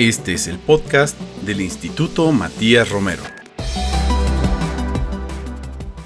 [0.00, 3.20] Este es el podcast del Instituto Matías Romero.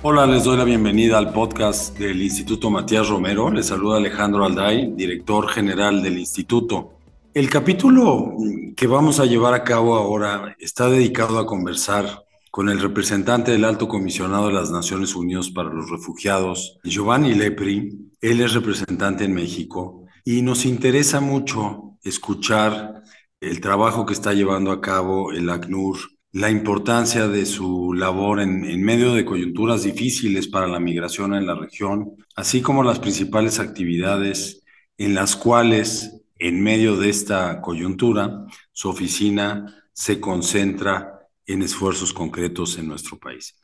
[0.03, 3.53] Hola, les doy la bienvenida al podcast del Instituto Matías Romero.
[3.53, 6.95] Les saluda Alejandro Alday, director general del instituto.
[7.35, 8.35] El capítulo
[8.77, 13.65] que vamos a llevar a cabo ahora está dedicado a conversar con el representante del
[13.65, 18.11] Alto Comisionado de las Naciones Unidas para los Refugiados, Giovanni Lepri.
[18.21, 23.04] Él es representante en México y nos interesa mucho escuchar
[23.51, 25.99] el trabajo que está llevando a cabo el ACNUR,
[26.33, 31.55] la importancia de su labor en, medio de coyunturas difíciles para la migración en la
[31.55, 34.63] región, así como las principales actividades
[34.97, 42.79] en las cuales, en medio de esta coyuntura, su oficina se concentra en esfuerzos concretos
[42.79, 43.61] en nuestro país.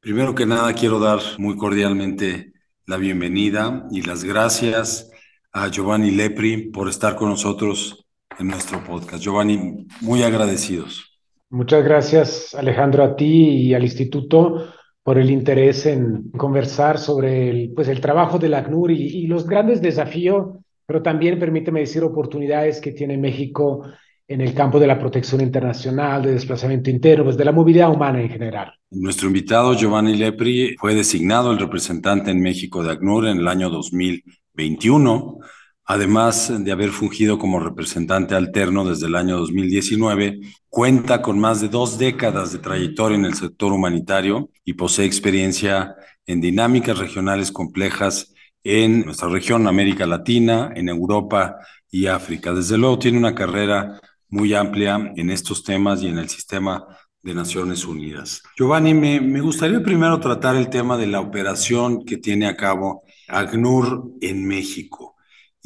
[0.00, 2.52] Primero que nada, quiero dar muy cordialmente
[2.84, 5.10] la bienvenida y las gracias
[5.52, 8.03] a Giovanni Lepri por estar con nosotros
[8.38, 9.22] en nuestro podcast.
[9.22, 11.20] Giovanni, muy agradecidos.
[11.50, 14.66] Muchas gracias, Alejandro, a ti y al instituto
[15.02, 19.46] por el interés en conversar sobre el, pues, el trabajo del ACNUR y, y los
[19.46, 23.84] grandes desafíos, pero también, permíteme decir, oportunidades que tiene México
[24.26, 28.22] en el campo de la protección internacional, de desplazamiento interno, pues de la movilidad humana
[28.22, 28.72] en general.
[28.90, 33.68] Nuestro invitado Giovanni Lepri fue designado el representante en México de ACNUR en el año
[33.68, 35.38] 2021
[35.86, 41.68] además de haber fungido como representante alterno desde el año 2019, cuenta con más de
[41.68, 45.94] dos décadas de trayectoria en el sector humanitario y posee experiencia
[46.26, 48.32] en dinámicas regionales complejas
[48.62, 51.56] en nuestra región, América Latina, en Europa
[51.90, 52.54] y África.
[52.54, 56.86] Desde luego tiene una carrera muy amplia en estos temas y en el sistema
[57.22, 58.42] de Naciones Unidas.
[58.56, 63.02] Giovanni, me, me gustaría primero tratar el tema de la operación que tiene a cabo
[63.28, 65.13] ACNUR en México.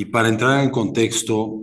[0.01, 1.61] Y para entrar en contexto,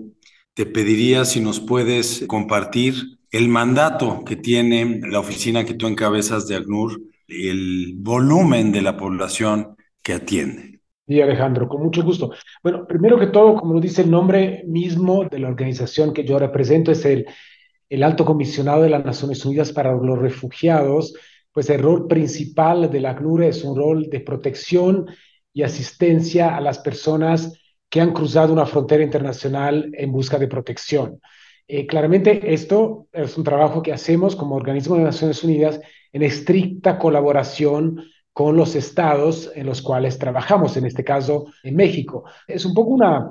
[0.54, 2.96] te pediría si nos puedes compartir
[3.32, 8.98] el mandato que tiene la oficina que tú encabezas de ACNUR, el volumen de la
[8.98, 10.82] población que atiende.
[11.08, 12.34] Sí, Alejandro, con mucho gusto.
[12.62, 16.38] Bueno, primero que todo, como lo dice el nombre mismo de la organización que yo
[16.38, 17.26] represento, es el,
[17.88, 21.14] el Alto Comisionado de las Naciones Unidas para los Refugiados,
[21.54, 25.06] pues el rol principal de la ACNUR es un rol de protección
[25.54, 27.54] y asistencia a las personas
[27.96, 31.22] que han cruzado una frontera internacional en busca de protección.
[31.66, 35.80] Eh, claramente esto es un trabajo que hacemos como organismo de Naciones Unidas
[36.12, 42.26] en estricta colaboración con los estados en los cuales trabajamos, en este caso en México.
[42.50, 43.30] Es un poco una,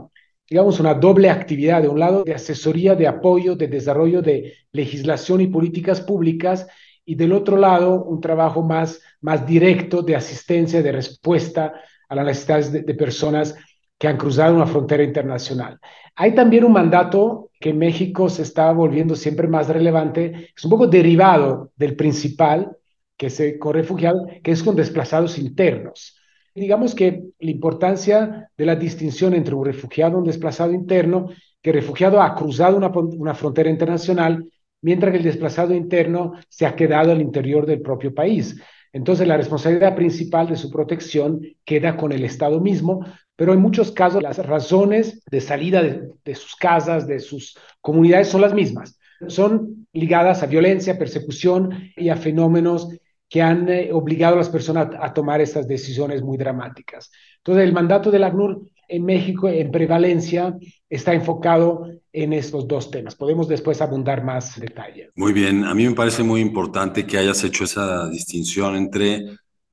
[0.48, 5.42] digamos, una doble actividad, de un lado de asesoría, de apoyo, de desarrollo de legislación
[5.42, 6.66] y políticas públicas,
[7.04, 11.75] y del otro lado un trabajo más, más directo de asistencia, de respuesta
[12.08, 13.54] a las necesidades de, de personas
[13.99, 15.78] que han cruzado una frontera internacional.
[16.16, 20.71] Hay también un mandato que en México se está volviendo siempre más relevante, es un
[20.71, 22.77] poco derivado del principal,
[23.16, 26.16] que es con refugiados, que es con desplazados internos.
[26.55, 31.28] Digamos que la importancia de la distinción entre un refugiado y un desplazado interno,
[31.61, 34.44] que el refugiado ha cruzado una, una frontera internacional,
[34.82, 38.61] mientras que el desplazado interno se ha quedado al interior del propio país.
[38.93, 43.05] Entonces, la responsabilidad principal de su protección queda con el Estado mismo,
[43.37, 48.41] pero en muchos casos las razones de salida de, sus casas, de sus comunidades, son
[48.41, 48.99] las mismas.
[49.28, 52.89] Son ligadas a violencia, persecución y a fenómenos
[53.28, 57.11] que han eh, obligado a las personas a, tomar estas decisiones muy dramáticas.
[57.39, 60.56] Entonces, el mandato del ACNUR en México, en prevalencia,
[60.89, 63.17] está enfocado en estos dos temas.
[63.17, 65.11] Podemos después abundar más detalle.
[65.17, 69.25] Muy bien, a mí me parece muy importante que hayas hecho esa distinción entre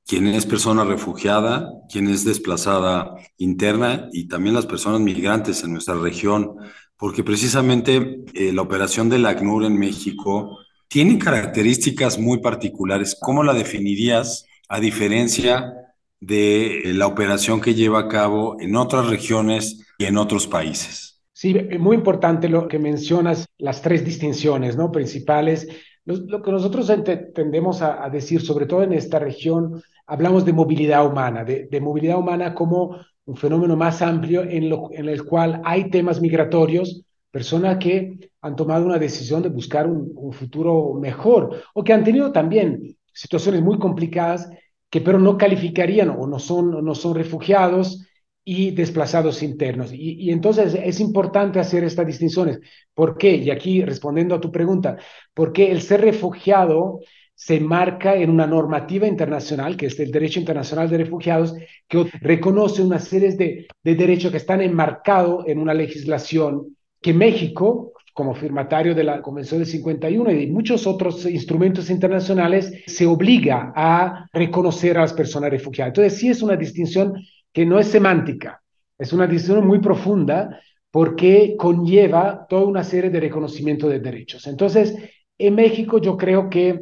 [0.06, 5.94] quién es persona refugiada, quién es desplazada interna y también las personas migrantes en nuestra
[5.94, 6.56] región,
[6.96, 10.58] porque precisamente eh, la operación del ACNUR en México
[10.88, 13.16] tiene características muy particulares.
[13.20, 15.72] ¿Cómo la definirías a diferencia
[16.20, 21.20] de eh, la operación que lleva a cabo en otras regiones y en otros países?
[21.32, 24.92] Sí, muy importante lo que mencionas, las tres distinciones ¿no?
[24.92, 25.66] principales.
[26.04, 26.92] Lo, que nosotros
[27.34, 32.18] tendemos a, a decir, sobre todo en esta región, hablamos de movilidad humana, de, movilidad
[32.18, 37.78] humana como un fenómeno más amplio en, lo, en el cual hay temas migratorios, personas
[37.78, 42.30] que han tomado una decisión de buscar un, un, futuro mejor o que han tenido
[42.30, 44.50] también situaciones muy complicadas
[44.90, 48.06] que pero no calificarían o no son, no son refugiados
[48.44, 49.94] y desplazados internos.
[49.94, 52.60] Y, y, entonces es importante hacer estas distinciones.
[52.92, 53.36] ¿Por qué?
[53.36, 54.98] Y aquí respondiendo a tu pregunta,
[55.32, 57.00] porque el ser refugiado
[57.34, 61.54] se marca en una normativa internacional, que es el Derecho Internacional de Refugiados,
[61.88, 67.92] que reconoce una serie de, de derechos que están enmarcados en una legislación que México
[68.12, 73.72] como firmatario de la Convención del 51 y de muchos otros instrumentos internacionales, se obliga
[73.74, 75.90] a reconocer a las personas refugiadas.
[75.90, 77.14] Entonces, sí es una distinción
[77.52, 78.62] que no es semántica,
[78.98, 84.46] es una distinción muy profunda porque conlleva toda una serie de reconocimiento de derechos.
[84.46, 84.94] Entonces,
[85.38, 86.80] en México yo creo que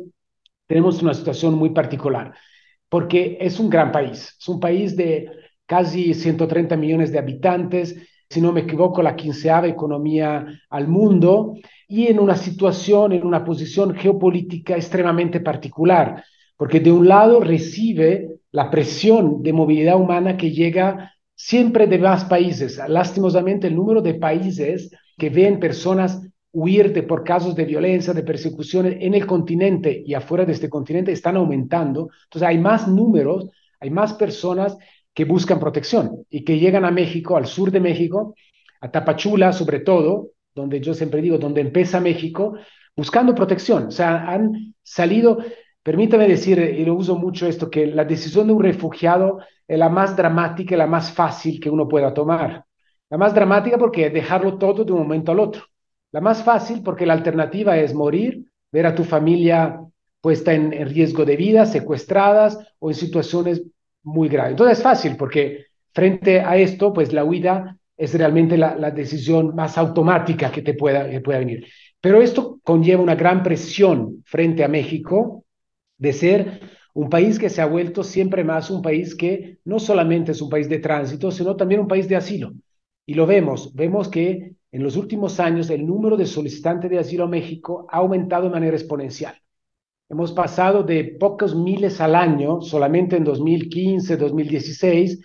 [0.70, 2.32] tenemos una situación muy particular,
[2.88, 5.28] porque es un gran país, es un país de
[5.66, 7.96] casi 130 millones de habitantes,
[8.28, 11.54] si no me equivoco, la quinceava economía al mundo
[11.88, 16.22] y en una situación, en una posición geopolítica extremadamente particular,
[16.56, 22.26] porque de un lado recibe la presión de movilidad humana que llega siempre de más
[22.26, 22.80] países.
[22.86, 24.88] Lastimosamente, el número de países
[25.18, 30.14] que ven personas huir de, por casos de violencia, de persecuciones en el continente y
[30.14, 32.10] afuera de este continente están aumentando.
[32.24, 33.48] Entonces hay más números,
[33.78, 34.76] hay más personas
[35.14, 38.34] que buscan protección y que llegan a México, al sur de México,
[38.80, 42.54] a Tapachula sobre todo, donde yo siempre digo, donde empieza México,
[42.96, 43.86] buscando protección.
[43.86, 45.38] O sea, han salido,
[45.82, 49.88] permítame decir, y lo uso mucho esto, que la decisión de un refugiado es la
[49.88, 52.64] más dramática la más fácil que uno pueda tomar.
[53.08, 55.62] La más dramática porque es dejarlo todo de un momento al otro.
[56.12, 59.80] La más fácil porque la alternativa es morir, ver a tu familia
[60.20, 63.62] puesta en, riesgo de vida, secuestradas o en situaciones
[64.02, 64.50] muy grave.
[64.50, 69.54] Entonces es fácil porque frente a esto, pues la huida es realmente la, la decisión
[69.54, 71.66] más automática que te pueda, que pueda venir.
[72.00, 75.44] Pero esto conlleva una gran presión frente a México
[75.98, 76.60] de ser
[76.94, 80.48] un país que se ha vuelto siempre más un país que no solamente es un
[80.48, 82.52] país de tránsito, sino también un país de asilo.
[83.06, 87.24] Y lo vemos, vemos que en los últimos años el número de solicitantes de asilo
[87.24, 89.34] a México ha aumentado de manera exponencial.
[90.08, 95.20] Hemos pasado de pocos miles al año, solamente en 2015, 2016,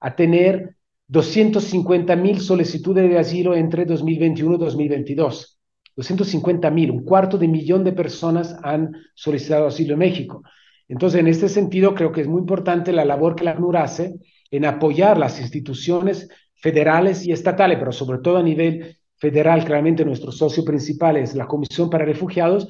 [0.00, 0.76] a tener
[1.08, 5.58] 250 mil solicitudes de asilo entre 2021 y 2022.
[5.96, 10.42] 250 mil, un cuarto de millón de personas han solicitado asilo en México.
[10.88, 14.16] Entonces, en este sentido, creo que es muy importante la labor que la ACNUR hace
[14.50, 20.32] en apoyar las instituciones federales y estatales, pero sobre todo a nivel federal, claramente nuestro
[20.32, 22.68] socio principal es la Comisión para Refugiados,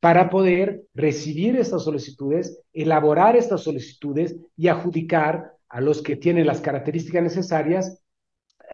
[0.00, 6.60] para poder recibir estas solicitudes, elaborar estas solicitudes y adjudicar a los que tienen las
[6.60, 8.02] características necesarias,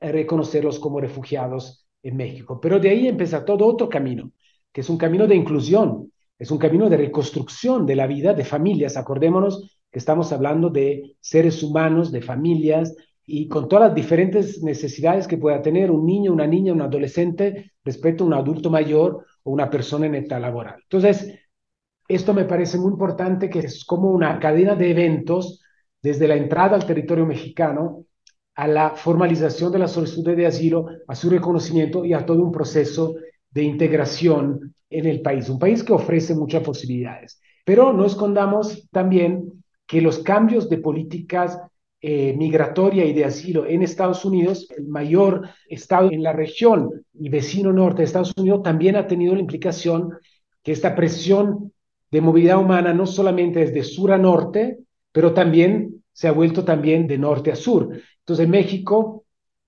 [0.01, 2.61] eh, reconocerlos como refugiados en México.
[2.61, 4.31] Pero de ahí empieza todo otro camino,
[4.73, 8.45] que es un camino de inclusión, es un camino de reconstrucción de la vida de
[8.45, 8.97] familias.
[8.97, 12.95] Acordémonos que estamos hablando de seres humanos, de familias,
[13.27, 17.73] y con todas las diferentes necesidades que pueda tener un niño, una niña, un adolescente
[17.85, 20.81] respecto a un adulto mayor o una persona en etapa laboral.
[20.83, 21.37] Entonces,
[22.09, 25.61] esto me parece muy importante, que es como una cadena de eventos
[26.01, 28.05] desde la entrada al territorio mexicano
[28.55, 32.53] a la formalización de la solicitud de asilo, a su reconocimiento y a todo un
[32.53, 33.17] proceso
[33.51, 37.41] de integración en el país, un país que ofrece muchas posibilidades.
[37.65, 41.59] Pero no escondamos también que los cambios de políticas
[42.09, 47.29] eh, migratoria y de asilo en Estados Unidos, el mayor estado en la región y
[47.31, 50.13] vecino norte de Estados Unidos, también ha tenido la implicación
[50.63, 51.73] que esta presión
[52.13, 54.79] de movilidad humana no solamente es de sur a norte,
[55.11, 58.01] pero también se ha vuelto también de norte a sur.
[58.21, 59.25] Entonces México,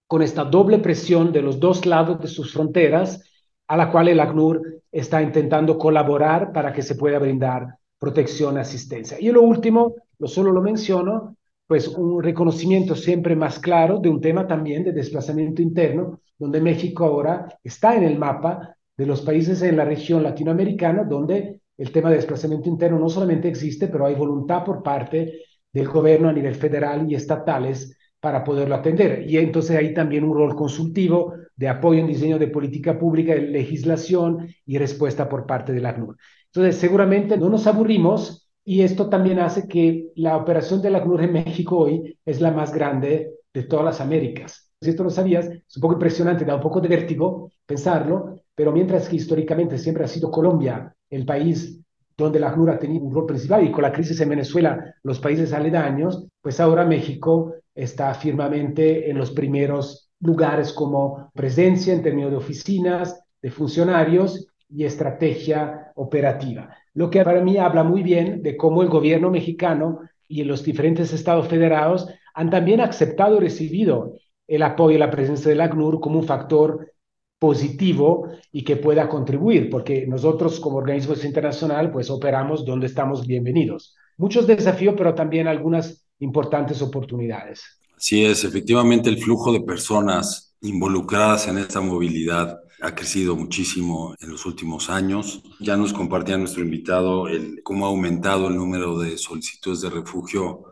[0.07, 3.21] con esta doble presión de los dos lados de sus fronteras,
[3.67, 7.67] a la cual el ACNUR está intentando colaborar para que se pueda brindar
[7.99, 9.19] protección, asistencia.
[9.19, 11.35] Y lo último, lo solo lo menciono,
[11.69, 17.05] pues un reconocimiento siempre más claro de un tema también de desplazamiento interno, donde México
[17.05, 22.09] ahora está en el mapa de los países en la región latinoamericana donde el tema
[22.09, 26.55] de desplazamiento interno no solamente existe, pero hay voluntad por parte del gobierno a nivel
[26.55, 29.25] federal y estatales para poderlo atender.
[29.29, 33.43] Y entonces hay también un rol consultivo de apoyo en diseño de política pública, de
[33.43, 36.17] legislación y respuesta por parte del ACNUR.
[36.47, 41.23] Entonces, seguramente no nos aburrimos y esto también hace que la operación de la CNUR
[41.23, 44.71] en México hoy es la más grande de todas las Américas.
[44.79, 48.71] Si esto lo sabías, es un poco impresionante, da un poco de vértigo pensarlo, pero
[48.71, 51.81] mientras que históricamente siempre ha sido Colombia el país
[52.15, 55.19] donde la CNUR ha tenido un rol principal y con la crisis en Venezuela los
[55.19, 62.33] países aledaños, pues ahora México está firmemente en los primeros lugares como presencia en términos
[62.33, 68.57] de oficinas, de funcionarios y estrategia operativa lo que para mí habla muy bien de
[68.57, 74.15] cómo el gobierno mexicano y los diferentes estados federados han también aceptado y recibido
[74.49, 76.93] el apoyo y la presencia del ACNUR como un factor
[77.39, 83.95] positivo y que pueda contribuir, porque nosotros como organismo internacional pues operamos donde estamos bienvenidos.
[84.17, 87.63] Muchos desafíos, pero también algunas importantes oportunidades.
[87.97, 94.31] Sí es, efectivamente el flujo de personas involucradas en esta movilidad ha crecido muchísimo en
[94.31, 95.43] los últimos años.
[95.59, 100.65] Ya nos compartía nuestro invitado el, cómo ha aumentado el número de solicitudes de refugio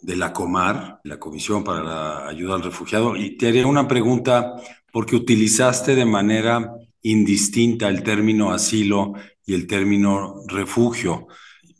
[0.00, 3.16] de la Comar, la Comisión para la Ayuda al Refugiado.
[3.16, 4.54] Y te haría una pregunta,
[4.92, 9.14] porque utilizaste de manera indistinta el término asilo
[9.44, 11.28] y el término refugio,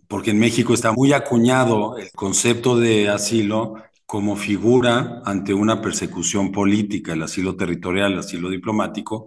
[0.06, 3.74] porque en México está muy acuñado el concepto de asilo
[4.06, 9.26] como figura ante una persecución política, el asilo territorial, el asilo diplomático,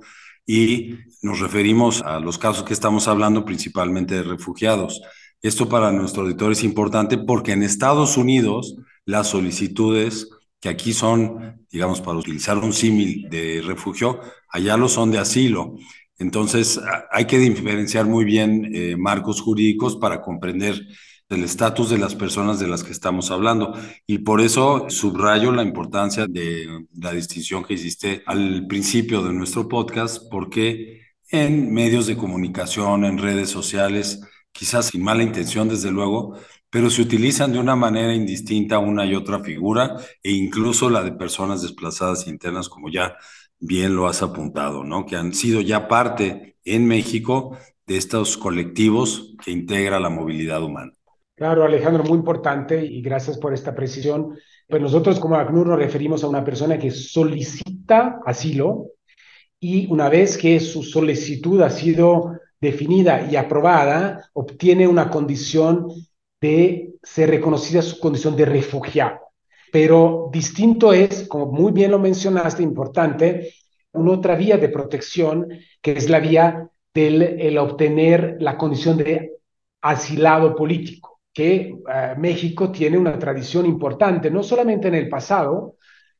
[0.52, 5.02] y nos referimos a los casos que estamos hablando principalmente de refugiados.
[5.42, 10.28] Esto para nuestro auditor es importante porque en Estados Unidos las solicitudes
[10.60, 15.76] que aquí son, digamos, para utilizar un símil de refugio, allá lo son de asilo.
[16.18, 16.82] Entonces,
[17.12, 20.86] hay que diferenciar muy bien eh, marcos jurídicos para comprender
[21.32, 23.74] el estatus de las personas de las que estamos hablando.
[24.06, 29.68] Y por eso subrayo la importancia de la distinción que hiciste al principio de nuestro
[29.68, 34.22] podcast, porque en medios de comunicación, en redes sociales,
[34.52, 36.38] quizás sin mala intención, desde luego,
[36.70, 41.12] pero se utilizan de una manera indistinta una y otra figura, e incluso la de
[41.14, 43.16] personas desplazadas internas, como ya
[43.60, 45.06] bien lo has apuntado, ¿no?
[45.06, 47.58] Que han sido ya parte en México
[47.88, 50.94] de estos colectivos que integra la movilidad humana.
[51.42, 54.38] Claro, Alejandro, muy importante y gracias por esta precisión.
[54.70, 58.92] Pues nosotros como ACNUR nos referimos a una persona que solicita asilo
[59.60, 65.88] y una vez que su solicitud ha sido definida y aprobada, obtiene una condición
[66.40, 69.22] de ser reconocida su condición de refugiado.
[69.72, 73.52] Pero distinto es, como muy bien lo mencionaste, importante,
[73.94, 75.48] una otra vía de protección,
[75.82, 79.38] que es la vía del el obtener la condición de
[79.82, 85.76] asilado político, que eh, México tiene una tradición importante, no solamente en el pasado,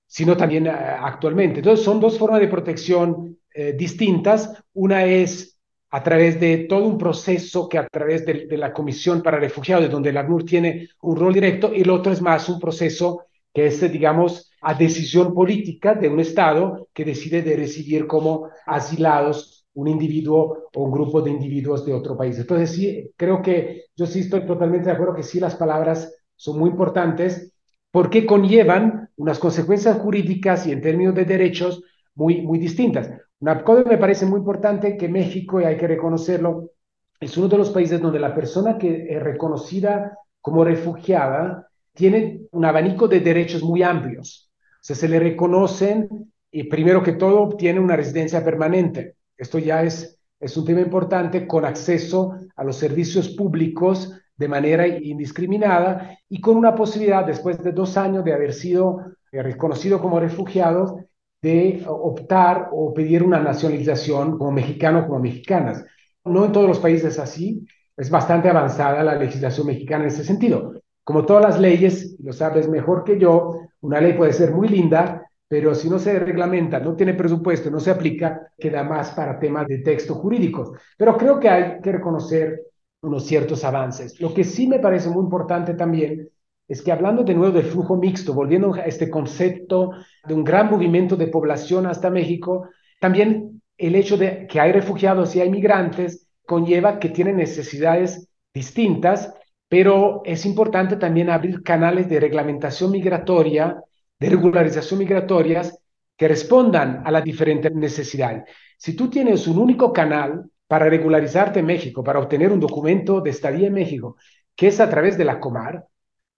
[0.06, 1.60] sino también uh, actualmente.
[1.60, 4.52] Entonces, son dos formas de protección eh, distintas.
[4.74, 5.58] Una es
[5.90, 9.90] a través de todo un proceso que a través de, de la Comisión para Refugiados,
[9.90, 13.68] donde la ACNUR tiene un rol directo, y el otro es más un proceso que
[13.68, 19.88] es, digamos, a decisión política de un Estado que decide de recibir como asilados un
[19.88, 22.38] individuo o un grupo de individuos de otro país.
[22.38, 26.60] Entonces, sí, creo que yo sí estoy totalmente de acuerdo que sí las palabras son
[26.60, 27.54] muy importantes
[27.92, 31.84] porque conllevan unas consecuencias jurídicas y en términos de derechos
[32.16, 33.12] muy, muy distintas.
[33.40, 36.72] Una cosa me parece muy importante que México, y hay que reconocerlo,
[37.20, 42.66] es uno de los países donde la persona que es reconocida como refugiada tiene un
[42.66, 44.50] abanico de derechos muy amplios.
[44.76, 49.16] O sea, se le reconocen, y primero que todo, tiene una residencia permanente.
[49.42, 54.86] Esto ya es, es un tema importante con acceso a los servicios públicos de manera
[54.88, 59.00] indiscriminada y con una posibilidad, después de dos años de haber sido
[59.32, 60.94] eh, reconocido como refugiados,
[61.42, 65.84] de optar o pedir una nacionalización como mexicano como mexicanas.
[66.24, 67.66] No en todos los países así,
[67.98, 70.76] es bastante avanzada la legislación mexicana en ese sentido.
[71.04, 75.31] Como todas las leyes, lo sabes mejor que yo, una ley puede ser muy linda,
[75.52, 79.68] pero si no se reglamenta, no tiene presupuesto, no se aplica, queda más para temas
[79.68, 80.72] de texto jurídicos.
[80.98, 82.62] Pero creo que hay que reconocer
[83.02, 84.18] unos ciertos avances.
[84.22, 86.30] Lo que sí me parece muy importante también
[86.70, 89.92] es que hablando de nuevo del flujo mixto, volviendo a este concepto
[90.26, 92.70] de un gran movimiento de población hasta México,
[93.02, 99.34] también el hecho de que hay refugiados y hay migrantes conlleva que tienen necesidades distintas
[99.72, 103.82] pero es importante también abrir canales de reglamentación migratoria,
[104.22, 105.76] de regularización migratorias
[106.16, 108.44] que respondan a las diferentes necesidades.
[108.78, 113.32] Si tú tienes un único canal para regularizarte en México, para obtener un documento de
[113.32, 114.18] estadía en México,
[114.56, 115.88] que es a través de la Comar,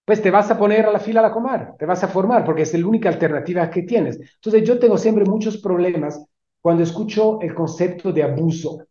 [0.06, 2.46] pues te vas a poner a la fila a la Comar, te vas a formar,
[2.46, 4.18] porque es la única alternativa que tienes.
[4.36, 6.26] Entonces yo tengo siempre muchos problemas
[6.62, 8.88] cuando escucho el concepto de abuso.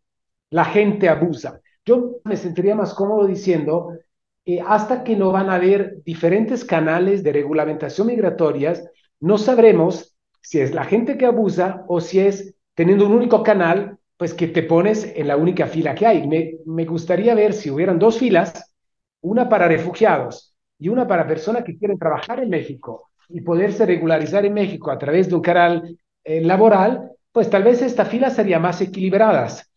[0.50, 1.62] La gente abusa.
[1.82, 3.96] Yo me sentiría más cómodo diciendo
[4.44, 8.84] eh, hasta que no van a haber diferentes canales de regulamentación migratorias,
[9.20, 13.98] no sabremos si es la gente que abusa o si es teniendo un único canal,
[14.16, 16.26] pues que te pones en la única fila que hay.
[16.26, 18.74] Me, gustaría ver si hubieran dos filas,
[19.20, 24.44] una para refugiados y una para personas que quieren trabajar en México y poderse regularizar
[24.44, 28.58] en México a través de un canal eh, laboral, pues tal vez esta fila sería
[28.58, 29.70] más equilibradas.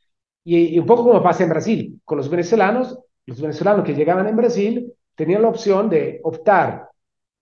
[0.43, 4.35] Y, un poco como pasa en Brasil, con los venezolanos, los venezolanos que llegaban en
[4.35, 6.89] Brasil tenían la opción de optar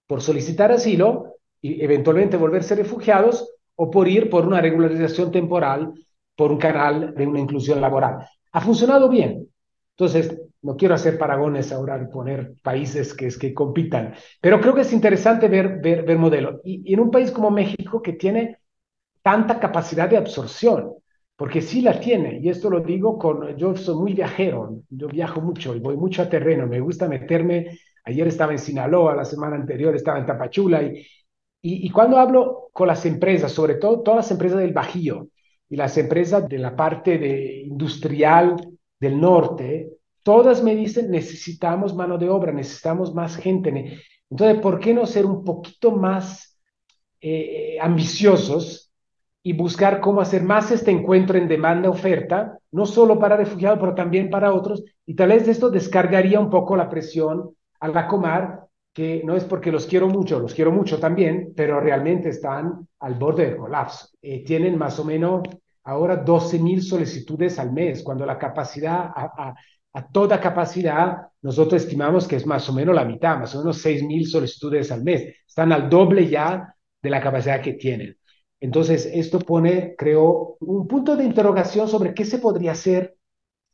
[0.08, 5.94] por solicitar asilo y eventualmente volverse refugiados o por ir por una regularización temporal
[6.36, 8.28] por un canal de una inclusión laboral.
[8.52, 9.48] Ha funcionado bien.
[9.92, 14.82] Entonces, no quiero hacer paragones ahora y poner países que, que compitan, pero creo que
[14.82, 16.62] es interesante ver, ver, ver modelo.
[16.64, 18.58] Y, y en un país como México que tiene
[19.22, 20.94] tanta capacidad de absorción,
[21.36, 25.42] porque sí la tiene, y esto lo digo con, yo soy muy viajero, yo viajo
[25.42, 29.56] mucho y voy mucho a terreno, me gusta meterme, ayer estaba en Sinaloa, la semana
[29.56, 31.06] anterior estaba en Tapachula, y,
[31.62, 35.30] y, cuando hablo con las empresas, sobre todo todas las empresas del Bajío
[35.70, 38.56] y las empresas de la parte de industrial
[39.00, 44.02] del norte, todas me dicen, necesitamos mano de obra, necesitamos más gente.
[44.30, 46.60] Entonces, ¿por qué no ser un poquito más
[47.22, 48.83] eh, ambiciosos
[49.44, 54.30] y buscar cómo hacer más este encuentro en demanda-oferta, no solo para refugiados, pero también
[54.30, 59.22] para otros, y tal vez esto descargaría un poco la presión a la Comar, que
[59.26, 63.48] no es porque los quiero mucho, los quiero mucho también, pero realmente están al borde
[63.48, 64.08] del colapso.
[64.22, 65.42] Eh, tienen más o menos
[65.84, 69.56] ahora 12 mil solicitudes al mes, cuando la capacidad, a,
[70.12, 74.04] toda capacidad, nosotros estimamos que es más o menos la mitad, más o menos 6
[74.04, 75.36] mil solicitudes al mes.
[75.48, 78.16] Están al doble ya de la capacidad que tienen.
[78.64, 83.18] Entonces, esto pone, creo, un punto de interrogación sobre qué se podría hacer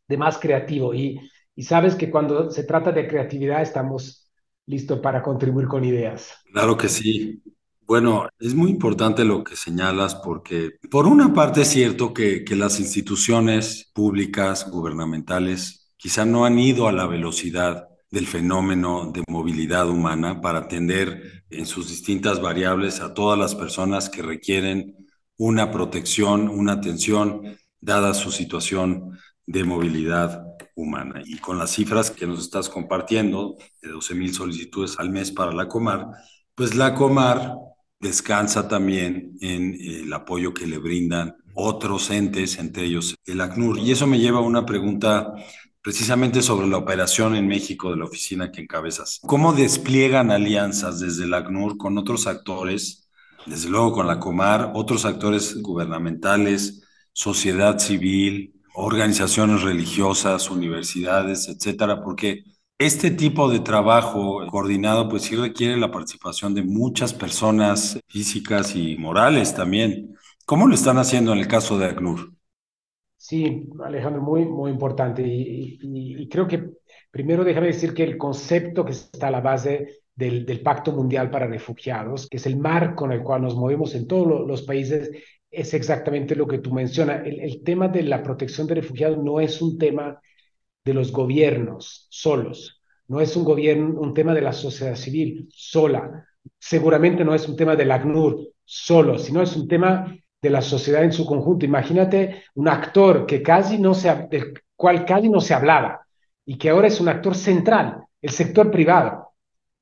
[0.08, 0.96] de más creativo.
[0.96, 1.20] Y,
[1.56, 4.32] y sabes que cuando se trata de creatividad estamos
[4.66, 6.34] listos para contribuir con ideas.
[6.52, 7.40] Claro que sí.
[7.86, 12.56] Bueno, es muy importante lo que señalas porque por una parte es cierto que, que
[12.56, 19.88] las instituciones públicas, gubernamentales, quizá no han ido a la velocidad del fenómeno de movilidad
[19.88, 24.96] humana para atender en sus distintas variables a todas las personas que requieren
[25.38, 30.44] una protección, una atención, dada su situación de movilidad
[30.76, 31.22] humana.
[31.26, 35.52] Y con las cifras que nos estás compartiendo, de 12 mil solicitudes al mes para
[35.52, 36.08] la Comar,
[36.56, 37.56] pues la Comar
[38.00, 43.80] descansa también en el apoyo que le brindan otros entes, entre ellos el ACNUR.
[43.80, 45.34] Y eso me lleva a una pregunta
[45.90, 49.20] precisamente sobre la operación en México de la oficina que encabezas.
[49.26, 53.10] ¿Cómo despliegan alianzas desde el ACNUR con otros actores,
[53.48, 62.04] desde luego con la Comar, otros actores gubernamentales, sociedad civil, organizaciones religiosas, universidades, etcétera?
[62.04, 62.44] Porque
[62.78, 68.96] este tipo de trabajo coordinado pues sí requiere la participación de muchas personas físicas y
[68.96, 70.16] morales también.
[70.46, 72.39] ¿Cómo lo están haciendo en el caso de ACNUR?
[73.22, 75.22] Sí, Alejandro, muy, muy importante.
[75.26, 76.70] Y, creo que
[77.12, 81.46] primero déjame decir que el concepto que está a la base del, Pacto Mundial para
[81.48, 85.12] Refugiados, que es el marco en el cual nos movemos en todos los, países,
[85.52, 87.26] es exactamente lo que tú mencionas.
[87.26, 90.22] El, el, tema de la protección de refugiados no es un tema
[90.86, 96.26] de los gobiernos solos, no es un, gobierno, un tema de la sociedad civil sola,
[96.58, 101.04] seguramente no es un tema del ACNUR solo, sino es un tema de la sociedad
[101.04, 101.66] en su conjunto.
[101.66, 106.06] Imagínate un actor que casi no se, del cual casi no se hablaba
[106.46, 109.34] y que ahora es un actor central, el sector privado,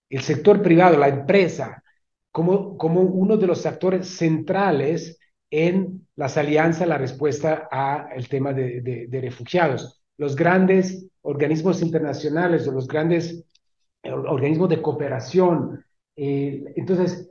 [0.10, 1.84] el sector privado, la empresa,
[2.32, 9.08] como, como uno de los actores centrales en las alianzas, la respuesta al tema de,
[9.08, 10.02] de, refugiados.
[10.18, 13.46] Los grandes organismos internacionales o los grandes
[14.04, 15.86] organismos de cooperación.
[16.16, 17.30] Eh, entonces,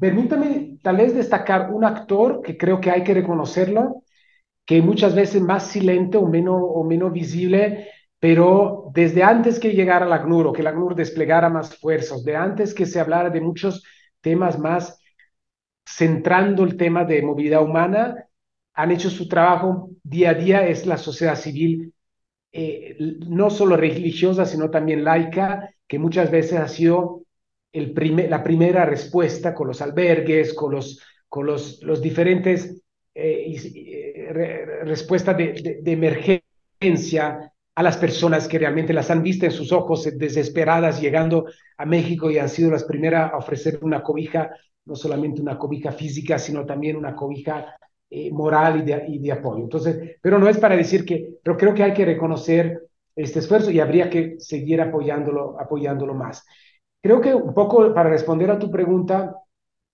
[0.00, 4.04] Permítame tal vez destacar un actor que creo que hay que reconocerlo,
[4.64, 7.88] que muchas veces más silente o menos, o menos visible,
[8.20, 12.36] pero desde antes que llegara la ACNUR o que la ACNUR desplegara más fuerzas, de
[12.36, 13.82] antes que se hablara de muchos
[14.20, 14.96] temas más
[15.84, 18.24] centrando el tema de movilidad humana,
[18.72, 21.92] han hecho su trabajo día a día, es la sociedad civil,
[22.52, 22.96] eh,
[23.26, 27.25] no solo religiosa, sino también laica, que muchas veces ha sido
[27.72, 27.94] el
[28.30, 32.82] la primera respuesta con los albergues, con los, con los, los diferentes
[33.14, 39.44] eh, re, respuestas de, de, de, emergencia a las personas que realmente las han visto
[39.44, 44.02] en sus ojos desesperadas llegando a México y han sido las primeras a ofrecer una
[44.02, 44.50] cobija,
[44.86, 47.76] no solamente una cobija física, sino también una cobija
[48.08, 49.64] eh, moral y de, y de apoyo.
[49.64, 52.82] Entonces, pero no es para decir que, pero creo que hay que reconocer
[53.16, 56.44] este esfuerzo y habría que seguir apoyándolo, apoyándolo más.
[57.06, 59.36] Creo que un poco para responder a tu pregunta,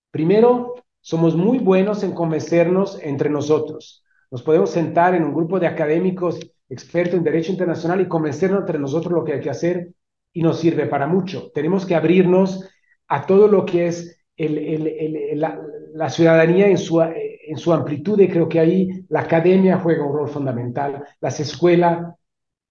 [0.09, 4.03] primero, somos muy buenos en convencernos entre nosotros.
[4.31, 8.79] Nos podemos sentar en un grupo de académicos expertos en derecho internacional y convencernos entre
[8.79, 9.93] nosotros lo que hay que hacer
[10.33, 11.51] y nos sirve para mucho.
[11.53, 12.67] Tenemos que abrirnos
[13.07, 15.61] a todo lo que es el, el, el, la,
[15.93, 20.17] la, ciudadanía en su, en su amplitud y creo que ahí la academia juega un
[20.17, 22.15] rol fundamental, las escuelas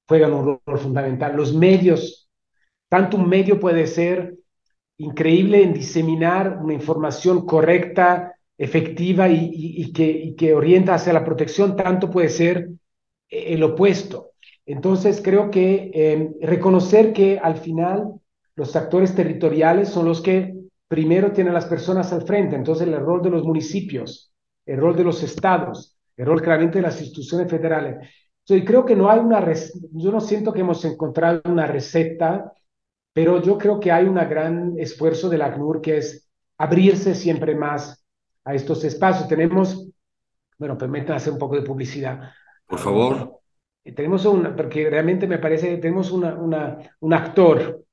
[0.09, 2.22] juegan un rol fundamental, los medios
[2.93, 4.35] tanto un medio puede ser
[4.99, 11.15] increíble en diseminar una información correcta, efectiva y, y, y, que, y, que, orienta hacia
[11.15, 12.69] la protección, tanto puede ser
[13.31, 14.33] el opuesto.
[14.67, 18.13] Entonces, creo que em, reconocer que al final
[18.57, 20.55] los actores territoriales son los que
[20.87, 22.57] primero tienen las personas al frente.
[22.57, 24.35] Entonces, el rol de los municipios,
[24.67, 28.07] el rol de los estados, el rol claramente de las instituciones federales.
[28.45, 29.43] Entonces, creo que no hay una,
[29.93, 32.53] yo no siento que hemos encontrado una receta,
[33.13, 37.55] pero yo creo que hay un gran esfuerzo de la ACNUR que es abrirse siempre
[37.55, 38.05] más
[38.45, 39.29] a estos espacios.
[39.29, 39.89] Tenemos,
[40.59, 42.31] bueno, permítanme hacer un poco de publicidad.
[42.67, 43.41] Por favor.
[43.85, 47.85] Eh, tenemos un, porque realmente me parece tenemos una, una, un actor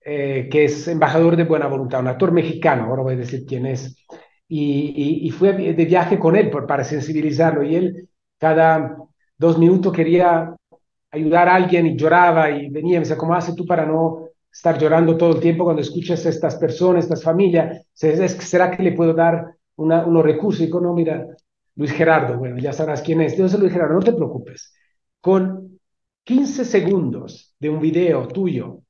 [0.00, 3.66] eh, que es embajador de buena voluntad, un actor mexicano, ahora voy a decir quién
[3.66, 3.96] es,
[4.48, 8.08] y, y, fui de viaje con él por, para sensibilizarlo, y él
[8.38, 8.96] cada
[9.38, 10.54] dos minutos quería
[11.10, 14.21] ayudar a alguien y lloraba y venía y me decía, ¿cómo haces tú para no
[14.52, 17.86] estar llorando todo el tiempo cuando escuchas estas personas, estas familias?
[17.92, 20.60] ¿Será que le puedo dar una, unos recursos?
[20.62, 21.26] Y digo, no, mira,
[21.76, 23.32] Luis Gerardo, bueno, ya sabrás quién es.
[23.32, 24.74] Entonces Luis Gerardo, no te preocupes.
[25.20, 25.80] Con
[26.24, 28.80] 15 segundos de un video tuyo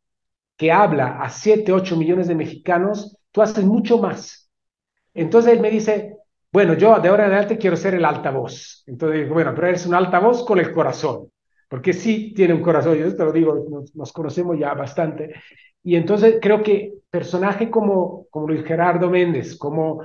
[0.56, 4.50] que habla a 7, 8 millones de mexicanos, tú haces mucho más.
[5.14, 6.16] Entonces él me dice,
[6.52, 8.84] bueno, yo de ahora en adelante quiero ser el altavoz.
[8.86, 11.31] Entonces digo, bueno, pero eres un altavoz con el corazón,
[11.72, 15.32] porque sí tiene un corazón, yo te lo digo, nos, conocemos ya bastante.
[15.82, 20.02] Y entonces creo que personaje como, como Luis Gerardo Méndez, como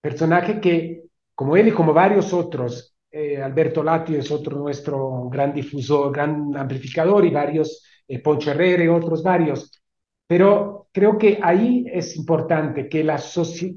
[0.00, 5.54] personaje que, como él y como varios otros, eh, Alberto Lati es otro nuestro gran
[5.54, 9.80] difusor, gran amplificador y varios, eh, Poncho Herrera y otros varios.
[10.26, 13.22] Pero creo que ahí es importante que, la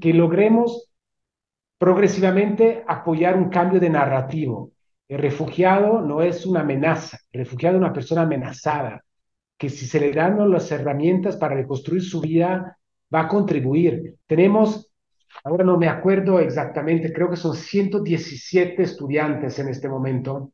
[0.00, 0.90] que logremos
[1.78, 4.72] progresivamente apoyar un cambio de narrativo.
[5.10, 9.04] El refugiado no es una amenaza, el refugiado es una persona amenazada,
[9.58, 12.78] que si se le dan las herramientas para reconstruir su vida,
[13.12, 14.18] va a contribuir.
[14.28, 14.86] Tenemos
[15.44, 20.52] Ahora no me acuerdo exactamente, creo que son 117 estudiantes en este momento,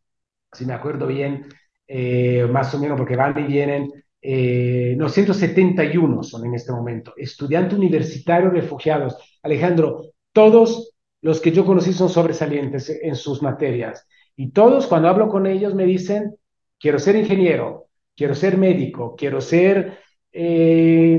[0.53, 1.47] si me acuerdo bien,
[1.89, 3.91] eh, más o menos porque van y vienen,
[4.23, 9.17] eh, no, 171 son en este momento, estudiantes universitarios refugiados.
[9.43, 14.07] Alejandro, todos los que yo conocí son sobresalientes en sus materias
[14.37, 16.37] y todos cuando hablo con ellos me dicen,
[16.79, 19.99] quiero ser ingeniero, quiero ser médico, quiero ser
[20.31, 21.19] eh,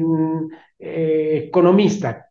[0.79, 2.29] economista,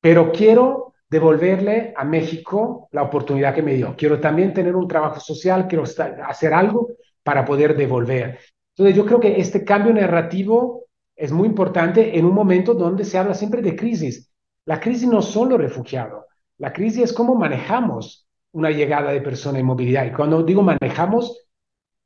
[0.00, 3.94] pero quiero devolverle a México la oportunidad que me dio.
[3.96, 6.88] Quiero también tener un trabajo social, quiero hacer algo
[7.22, 8.38] para poder devolver.
[8.76, 13.16] Entonces yo creo que este cambio narrativo es muy importante en un momento donde se
[13.16, 14.30] habla siempre de crisis.
[14.66, 16.24] La crisis no son los refugiados,
[16.58, 18.25] la crisis es cómo manejamos
[18.56, 20.06] una llegada de personas en movilidad.
[20.06, 21.46] Y cuando digo manejamos,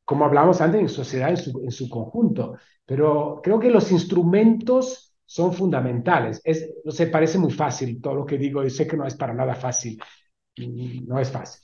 [0.05, 2.57] como hablamos antes, en sociedad en su, en su conjunto.
[2.85, 6.41] Pero creo que los instrumentos son fundamentales.
[6.43, 9.15] Es, no sé, parece muy fácil todo lo que digo y sé que no es
[9.15, 10.01] para nada fácil.
[11.07, 11.63] No es fácil.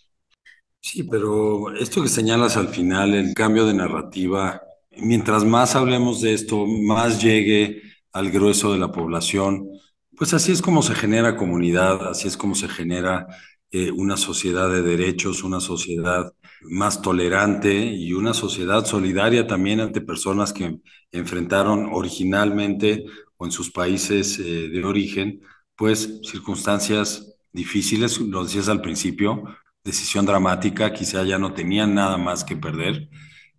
[0.81, 4.63] Sí, pero esto que señalas al final, el cambio de narrativa,
[4.97, 9.69] mientras más hablemos de esto, más llegue al grueso de la población,
[10.17, 13.27] pues así es como se genera comunidad, así es como se genera
[13.71, 20.01] eh, una sociedad de derechos, una sociedad más tolerante y una sociedad solidaria también ante
[20.01, 23.05] personas que enfrentaron originalmente
[23.37, 25.41] o en sus países eh, de origen,
[25.77, 29.45] pues circunstancias difíciles, lo decías al principio,
[29.85, 33.09] decisión dramática, quizá ya no tenían nada más que perder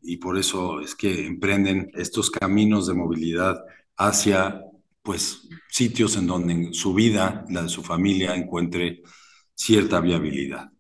[0.02, 3.60] y por eso es que emprenden estos caminos de movilidad
[3.98, 4.62] hacia
[5.02, 9.04] pues sitios en donde su vida, la de su familia, encuentre
[9.58, 10.72] cierta viabilidad.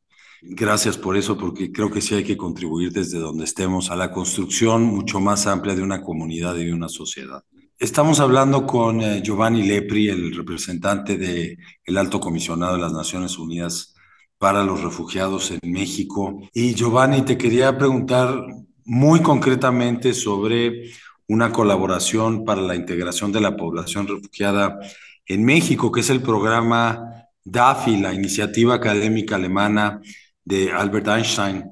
[0.42, 4.12] Gracias por eso, porque creo que sí hay que contribuir desde donde estemos a la
[4.12, 7.44] construcción mucho más amplia de una comunidad y de una sociedad.
[7.80, 13.38] Estamos hablando con eh, Giovanni Lepri, el representante del el Alto Comisionado de las Naciones
[13.38, 13.96] Unidas
[14.38, 16.40] para los Refugiados en México.
[16.54, 18.46] Y Giovanni, te quería preguntar
[18.86, 20.92] muy concretamente sobre
[21.28, 24.80] una colaboración para la integración de la población refugiada
[25.26, 30.02] en México, que es el programa DAFI, la iniciativa académica alemana
[30.44, 31.64] de Albert Einstein.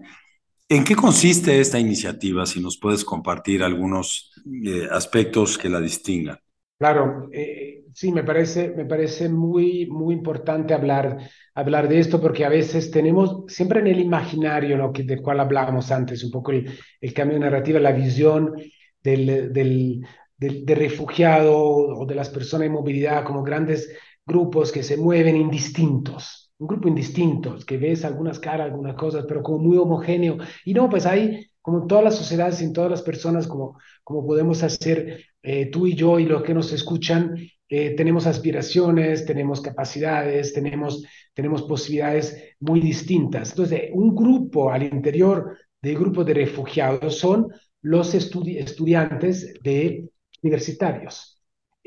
[0.70, 2.46] ¿En qué consiste esta iniciativa?
[2.46, 4.32] Si nos puedes compartir algunos
[4.66, 6.40] eh, aspectos que la distingan.
[6.78, 11.18] Claro, eh, sí, me parece, me parece muy, muy importante hablar,
[11.54, 14.92] hablar de esto porque a veces tenemos siempre en el imaginario ¿no?
[14.92, 18.56] que, del cual hablábamos antes, un poco el, cambio de narrativa, la visión
[19.04, 20.02] del, del,
[20.38, 23.90] del, del, refugiado o de las personas en movilidad como grandes
[24.26, 29.44] grupos que se mueven indistintos, un grupo indistinto, que ves algunas caras, algunas cosas, pero
[29.44, 30.38] como muy homogéneo.
[30.64, 34.26] Y no, pues hay, como en todas las sociedades, en todas las personas, como, como
[34.26, 37.36] podemos hacer eh, tú y yo y los que nos escuchan,
[37.68, 43.52] eh, tenemos aspiraciones, tenemos capacidades, tenemos, tenemos posibilidades muy distintas.
[43.52, 47.48] Entonces, un grupo al interior del grupo de refugiados son
[47.82, 50.10] los estudiantes de
[50.42, 51.35] universitarios,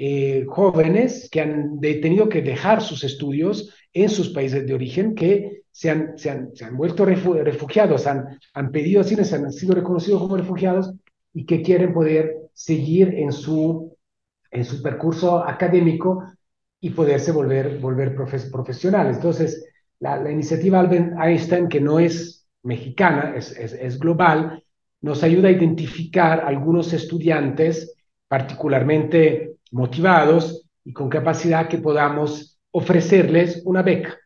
[0.00, 5.62] eh, jóvenes que han tenido que dejar sus estudios en sus países de origen, que
[5.72, 10.22] se han, se han, se han vuelto refugiados, han, han pedido asilo, han sido reconocidos
[10.22, 10.94] como refugiados
[11.34, 13.92] y que quieren poder seguir en su,
[14.52, 16.22] en su percurso académico
[16.80, 19.16] y poderse volver, volver profesionales.
[19.16, 19.66] Entonces,
[19.98, 24.62] la, la, iniciativa Albert Einstein, que no es mexicana, es, es, es global,
[25.00, 27.96] nos ayuda a identificar algunos estudiantes
[28.28, 34.16] particularmente motivados y con capacidad que podamos ofrecerles una beca.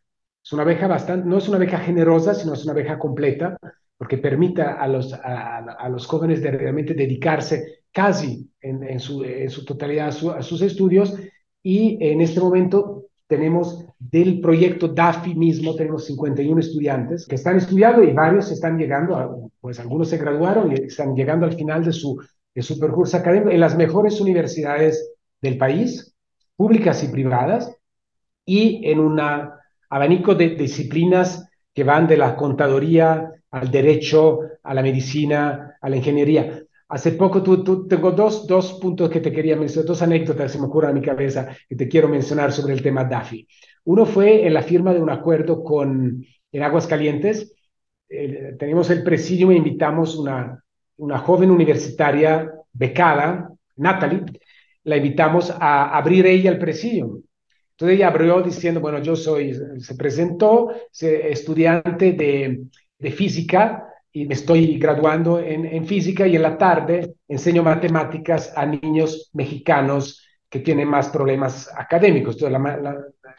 [0.45, 3.57] Es una beca bastante, no es una beca generosa, sino es una beca completa,
[3.97, 9.49] porque permite a los, a, los jóvenes de realmente dedicarse casi en, en, su, en
[9.49, 11.15] su, totalidad a, su, a, sus estudios.
[11.63, 18.03] Y en este momento tenemos del proyecto DAFI mismo, tenemos 51 estudiantes que están estudiando
[18.03, 22.21] y varios están llegando, pues algunos se graduaron y están llegando al final de su,
[22.55, 25.12] de su percurso académico en las mejores universidades
[25.43, 26.15] del país,
[26.57, 27.77] públicas y privadas,
[28.47, 29.21] y en un
[29.91, 35.97] abanico de disciplinas que van de la contaduría al derecho, a la medicina, a la
[35.97, 36.63] ingeniería.
[36.89, 40.57] Hace poco tú, tú, tengo dos, dos puntos que te quería mencionar, dos anécdotas que
[40.57, 43.47] se me ocurren a mi cabeza que te quiero mencionar sobre el tema DAFI.
[43.85, 47.55] Uno fue en la firma de un acuerdo con, en Aguascalientes.
[48.09, 50.63] Eh, tenemos el presidio e invitamos una,
[50.99, 54.25] una joven universitaria becada, Natalie,
[54.85, 57.21] la invitamos a abrir ella el presidio.
[57.73, 62.65] Entonces ella abrió diciendo, bueno, yo soy, se presentó, estudiante de,
[62.99, 68.53] de física y me estoy graduando en, en, física y en la tarde enseño matemáticas
[68.57, 72.37] a niños mexicanos que tienen más problemas académicos.
[72.37, 72.61] Entonces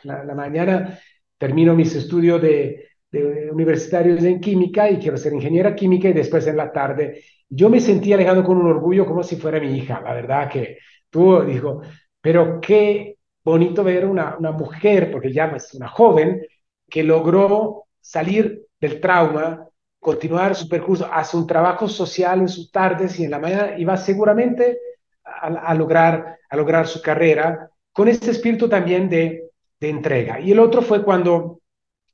[0.04, 1.00] la, la, mañana
[1.38, 6.48] termino mis estudios de, de, universitarios en química y quiero ser ingeniera química y después
[6.48, 10.02] en la tarde yo me sentía alejado con un orgullo como si fuera mi hija,
[10.02, 10.80] la verdad que
[11.14, 11.82] tú
[12.20, 16.42] pero qué bonito ver una, una mujer, porque ya es una joven,
[16.90, 19.68] que logró salir del trauma,
[20.00, 23.86] continuar su percurso, hace un trabajo social en sus tardes y en la mañana y
[23.86, 24.80] va seguramente
[25.24, 30.40] a, a lograr, a lograr su carrera con este espíritu también de, de entrega.
[30.40, 31.62] Y el otro fue cuando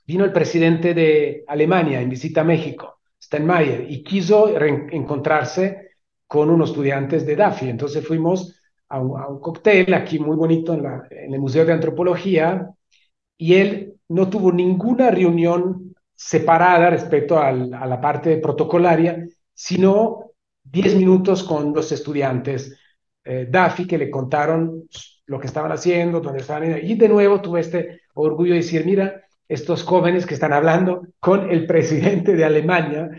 [0.05, 5.89] vino el presidente de Alemania en visita a México Steinmeier y quiso encontrarse
[6.25, 7.69] con unos estudiantes de DAFI.
[7.69, 8.58] Entonces fuimos
[8.89, 12.69] a un, cóctel aquí muy bonito en, el Museo de Antropología
[13.37, 20.31] y él no tuvo ninguna reunión separada respecto a la parte protocolaria, sino
[20.63, 22.77] 10 minutos con los estudiantes
[23.23, 24.87] eh, DAFI que le contaron
[25.27, 26.79] lo que estaban haciendo, dónde estaban.
[26.83, 31.49] Y de nuevo tuve este orgullo de decir, mira, estos jóvenes que están hablando con
[31.49, 33.09] el presidente de Alemania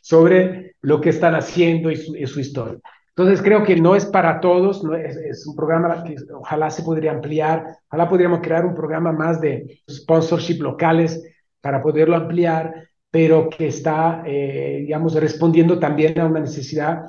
[0.00, 2.80] sobre lo que están haciendo y y su historia.
[3.18, 6.84] Entonces creo que no es para todos, no es, es, un programa que ojalá se
[6.84, 11.20] podría ampliar, ojalá podríamos crear un programa más de sponsorship locales
[11.60, 12.72] para poderlo ampliar,
[13.10, 17.06] pero que está, eh, digamos, respondiendo también a una necesidad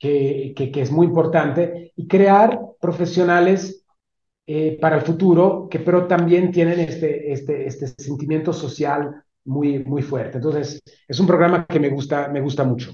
[0.00, 3.86] que, que, que es muy importante y crear profesionales
[4.44, 10.02] eh, para el futuro, que pero también tienen este, este, este sentimiento social muy, muy
[10.02, 10.38] fuerte.
[10.38, 12.90] Entonces, es un programa que me gusta, me gusta mucho.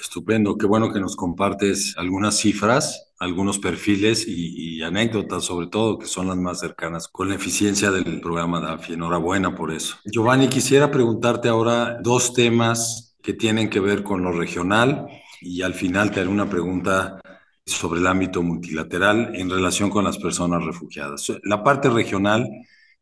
[0.00, 6.06] Estupendo, qué bueno que nos compartes algunas cifras, algunos perfiles y, anécdotas, sobre todo, que
[6.06, 8.94] son las más cercanas con la eficiencia del programa DAFI.
[8.94, 9.96] Enhorabuena por eso.
[10.04, 15.08] Giovanni, quisiera preguntarte ahora dos temas que tienen que ver con lo regional
[15.40, 17.20] y al final te haré una pregunta
[17.66, 21.32] sobre el ámbito multilateral en relación con las personas refugiadas.
[21.42, 22.48] La parte regional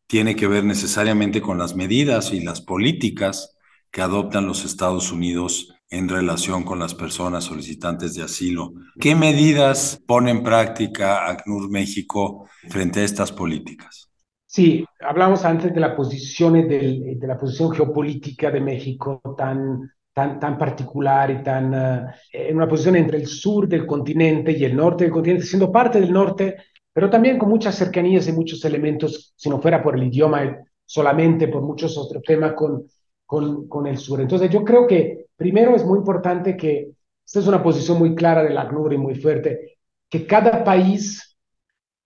[0.07, 3.55] tiene que ver necesariamente con las medidas y las políticas
[3.91, 8.73] que adoptan los Estados Unidos en relación con las personas solicitantes de asilo.
[8.99, 14.09] ¿Qué medidas pone en práctica ACNUR México frente a estas políticas?
[14.45, 20.39] Sí, hablamos antes de la posición, del, de la posición geopolítica de México tan tan,
[20.39, 24.75] tan particular y tan uh, en una posición entre el sur del continente y el
[24.75, 26.55] norte del continente, siendo parte del norte,
[26.91, 31.47] pero también con muchas cercanías y muchos elementos, si no fuera por el idioma, solamente
[31.49, 32.87] por muchos otros temas con,
[33.27, 34.19] con, con el sur.
[34.19, 36.91] Entonces yo creo que primero es muy importante que,
[37.27, 39.77] esta es una posición muy clara de la ACNUR y muy fuerte,
[40.09, 41.37] que cada país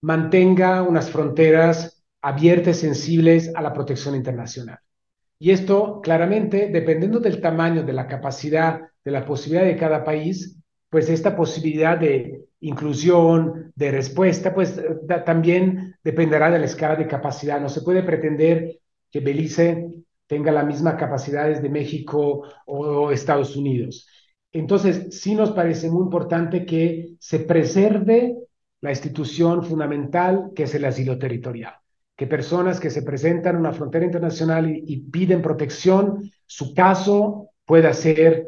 [0.01, 4.79] mantenga unas fronteras abiertas, sensibles a la protección internacional.
[5.37, 10.57] Y esto, claramente, dependiendo del tamaño, de la capacidad, de la posibilidad de cada país,
[10.89, 14.79] pues esta posibilidad de inclusión, de respuesta, pues
[15.25, 17.59] también dependerá de la escala de capacidad.
[17.59, 18.79] No se puede pretender
[19.09, 19.87] que Belice
[20.31, 24.07] tenga las mismas capacidades de México o Estados Unidos.
[24.53, 28.37] entonces, sí nos parece muy importante que se preserve
[28.79, 31.73] la institución fundamental que es el asilo territorial,
[32.15, 37.91] que personas que se presentan a una frontera internacional y, piden protección, su caso pueda
[37.91, 38.47] ser,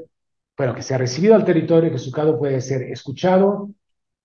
[0.57, 3.71] bueno, que sea recibido al territorio, que su caso pueda ser escuchado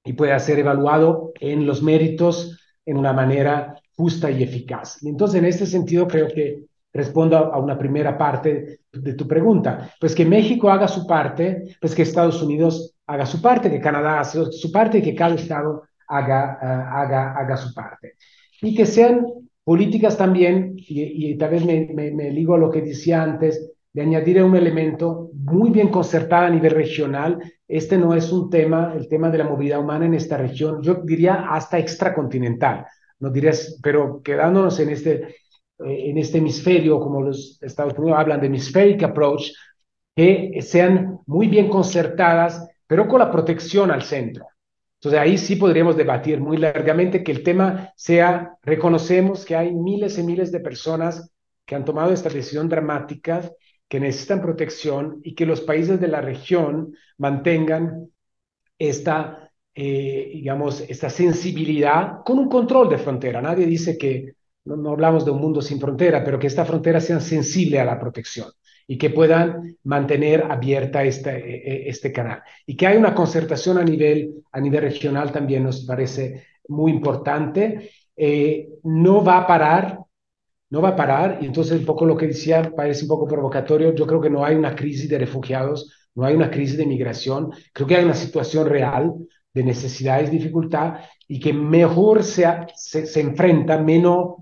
[0.04, 5.02] y pueda ser evaluado en los méritos en una manera justa y eficaz.
[5.02, 9.90] Y entonces, en este sentido, creo que respondo a una primera parte de tu pregunta.
[10.00, 14.20] Pues que México haga su parte, pues que Estados Unidos haga su parte, que Canadá
[14.20, 18.14] haga su parte que cada Estado haga, uh, haga, haga su parte.
[18.60, 19.26] Y que sean
[19.62, 23.72] políticas también, y, y tal vez me, me, me, ligo a lo que decía antes,
[23.92, 27.38] de añadir un elemento muy bien concertado a nivel regional.
[27.66, 31.02] Este no es un tema, el tema de la movilidad humana en esta región, yo
[31.04, 32.86] diría hasta extracontinental,
[33.20, 35.36] no dirías, pero quedándonos en este
[35.84, 39.52] eh, en este hemisferio, como los Estados Unidos hablan de hemispheric approach,
[40.14, 44.46] que sean muy bien concertadas, pero con la protección al centro.
[44.98, 50.18] Entonces ahí sí podríamos debatir muy largamente que el tema sea, reconocemos que hay miles
[50.18, 51.30] y miles de personas
[51.64, 53.48] que han tomado esta decisión dramática,
[53.88, 58.10] que necesitan protección y que los países de la región mantengan
[58.76, 63.40] esta, eh, digamos, esta sensibilidad con un control de frontera.
[63.40, 64.34] Nadie dice que
[64.76, 67.98] no, hablamos de un mundo sin frontera, pero que esta frontera sea sensible a la
[67.98, 68.48] protección
[68.86, 72.42] y que puedan mantener abierta este, este canal.
[72.66, 77.90] Y que hay una concertación a nivel, a nivel regional también nos parece muy importante.
[78.16, 79.98] Eh, no va a parar,
[80.70, 83.94] no va a parar, y entonces un poco lo que decía parece un poco provocatorio,
[83.94, 87.50] yo creo que no hay una crisis de refugiados, no hay una crisis de migración,
[87.72, 89.14] creo que hay una situación real
[89.52, 94.36] de necesidades, dificultad, y que mejor se, se, se enfrenta, menos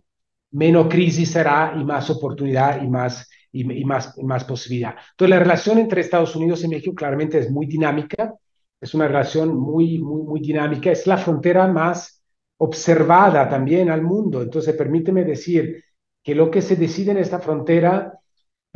[0.52, 4.94] menos crisis será y más oportunidad y más, y, más, más posibilidad.
[5.10, 8.34] Entonces, la relación entre Estados Unidos y México claramente es muy dinámica,
[8.80, 12.22] es una relación muy, muy, dinámica, es la frontera más
[12.58, 14.42] observada también al mundo.
[14.42, 15.82] Entonces, permíteme decir
[16.22, 18.18] que lo que se decide en esta frontera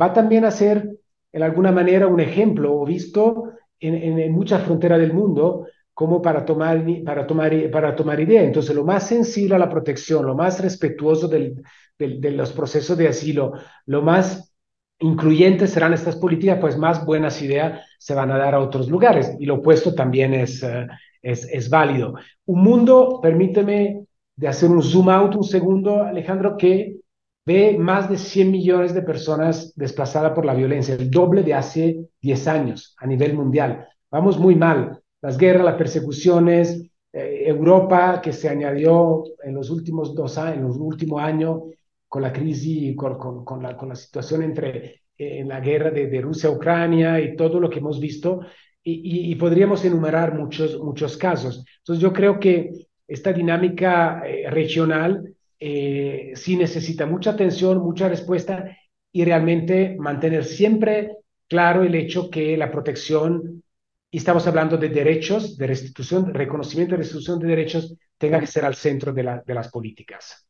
[0.01, 0.89] va también a ser,
[1.31, 6.45] en alguna manera, un ejemplo o visto en, en muchas fronteras del mundo como para
[6.45, 8.43] tomar, para, tomar, para tomar idea.
[8.43, 11.61] Entonces, lo más sensible a la protección, lo más respetuoso del,
[11.97, 13.53] de los procesos de asilo,
[13.85, 14.53] lo más
[14.99, 19.35] incluyentes serán estas políticas, pues más buenas ideas se van a dar a otros lugares.
[19.39, 20.87] Y lo opuesto también es, uh,
[21.21, 22.15] es, es válido.
[22.45, 26.97] Un mundo, permíteme de hacer un zoom out un segundo, Alejandro, que
[27.45, 32.09] ve más de 100 millones de personas desplazadas por la violencia, el doble de hace
[32.21, 33.87] 10 años a nivel mundial.
[34.09, 40.15] Vamos muy mal las guerras, las persecuciones, eh, Europa que se añadió en los últimos
[40.15, 41.61] dos años, en los últimos años
[42.07, 45.91] con la crisis, con, con, con, la, con la, situación entre eh, en la guerra
[45.91, 48.41] de, de Rusia-Ucrania y todo lo que hemos visto,
[48.83, 51.63] y, y, y, podríamos enumerar muchos, muchos casos.
[51.79, 58.77] Entonces yo creo que esta dinámica eh, regional eh, sí necesita mucha atención, mucha respuesta
[59.11, 63.63] y realmente mantener siempre claro el hecho que la protección
[64.11, 68.65] y estamos hablando de derechos, de restitución, reconocimiento y restitución de derechos, tenga que ser
[68.65, 70.45] al centro de, la, de las políticas.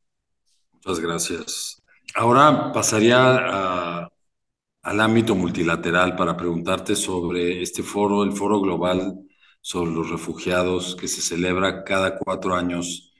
[0.73, 1.83] Muchas gracias.
[2.15, 4.09] Ahora pasaría a,
[4.81, 9.19] al ámbito multilateral para preguntarte sobre este foro, el Foro Global
[9.61, 13.13] sobre los Refugiados, que se celebra cada cuatro años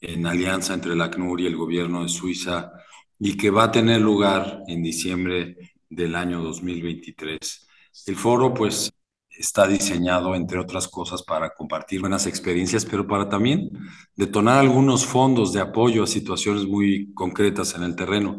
[0.00, 2.72] en alianza entre la ACNUR y el gobierno de Suiza
[3.18, 7.68] y que va a tener lugar en diciembre del año 2023.
[8.06, 8.90] El foro, pues,
[9.38, 13.70] está diseñado, entre otras cosas, para compartir buenas experiencias, pero para también
[14.16, 18.38] detonar algunos fondos de apoyo a situaciones muy concretas en el terreno.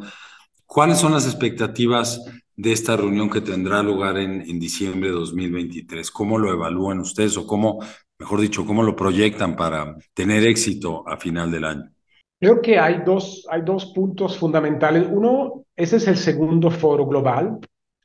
[0.65, 2.23] ¿Cuáles son las expectativas
[2.55, 6.09] de esta reunión que tendrá lugar en, en diciembre de 2023?
[6.11, 7.79] ¿Cómo lo evalúan ustedes o cómo,
[8.19, 11.91] mejor dicho, cómo lo proyectan para tener éxito a final del año?
[12.39, 15.07] Creo que hay dos, hay dos puntos fundamentales.
[15.09, 17.59] Uno, ese es el segundo foro global.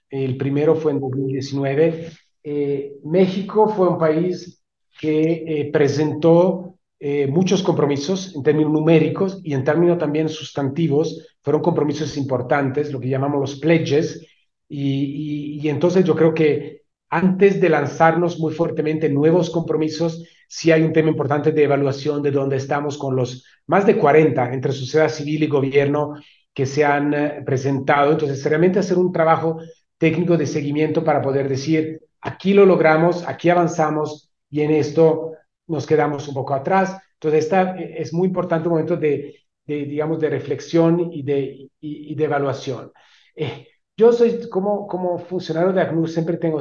[0.08, 2.12] El primero fue en 2019
[2.50, 4.62] eh, México fue un país
[4.98, 11.36] que eh, presentó eh, muchos compromisos en términos numéricos y en términos también sustantivos.
[11.42, 14.26] Fueron compromisos importantes, lo que llamamos los pledges.
[14.66, 20.82] Y, y, entonces yo creo que antes de lanzarnos muy fuertemente nuevos compromisos, sí hay
[20.82, 25.10] un tema importante de evaluación de dónde estamos con los más de 40 entre sociedad
[25.10, 26.14] civil y gobierno
[26.54, 28.12] que se han presentado.
[28.12, 29.58] Entonces, realmente hacer un trabajo
[29.98, 35.32] técnico de seguimiento para poder decir, aquí lo logramos, aquí avanzamos y en esto
[35.66, 36.96] nos quedamos un poco atrás.
[37.14, 42.12] Entonces, esta es muy importante un momento de, de digamos, de reflexión y de, y,
[42.12, 42.92] y de evaluación.
[43.34, 46.60] Eh, yo soy como, como funcionario de ACNUR, siempre tengo,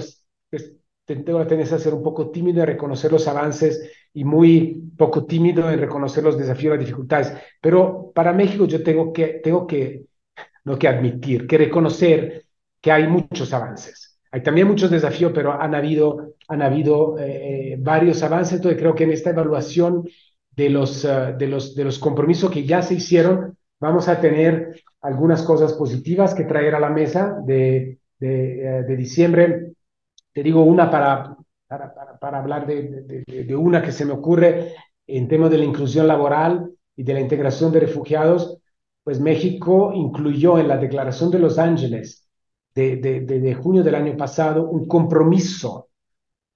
[0.49, 4.91] pues, tengo la tendencia a ser un poco tímido en reconocer los avances y muy
[4.97, 7.33] poco tímido en reconocer los desafíos, las dificultades.
[7.61, 10.05] Pero para México yo tengo que, tengo que,
[10.65, 12.47] no que admitir, que reconocer
[12.81, 14.16] que hay muchos avances.
[14.31, 18.55] Hay también muchos desafíos, pero han habido, han habido eh, eh, varios avances.
[18.55, 20.07] Entonces creo que en esta evaluación
[20.51, 24.81] de los, uh, de, los, de los compromisos que ya se hicieron, vamos a tener
[25.01, 29.73] algunas cosas positivas que traer a la mesa de, de, diciembre
[30.33, 31.35] te digo una para,
[31.67, 34.73] para, hablar de, de, una que se me ocurre
[35.07, 38.59] en temas de la inclusión laboral y de la integración de refugiados,
[39.03, 42.26] pues México incluyó en la Declaración de Los Ángeles
[42.85, 45.89] de, de junio del año pasado un compromiso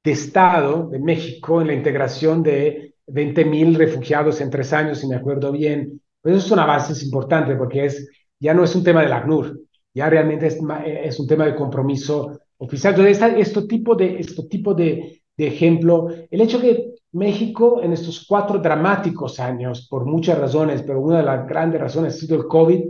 [0.04, 5.08] de Estado de México en la integración de 20 mil refugiados en tres años, si
[5.08, 6.02] me acuerdo bien.
[6.22, 8.10] Pues esos son avances importantes porque es,
[8.40, 9.60] ya no es un tema del ACNUR,
[9.94, 12.94] ya realmente es, es un tema de compromiso oficial.
[12.94, 18.26] Entonces, este tipo de, este tipo de, de ejemplo, el hecho que México en estos
[18.28, 22.48] cuatro dramáticos años, por muchas razones, pero una de las grandes razones ha sido el
[22.48, 22.86] COVID,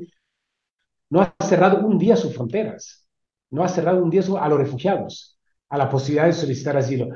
[1.10, 3.01] no ha cerrado un día sus fronteras,
[3.52, 5.38] no ha cerrado un día a los refugiados,
[5.70, 7.10] a la posibilidad de solicitar asilo.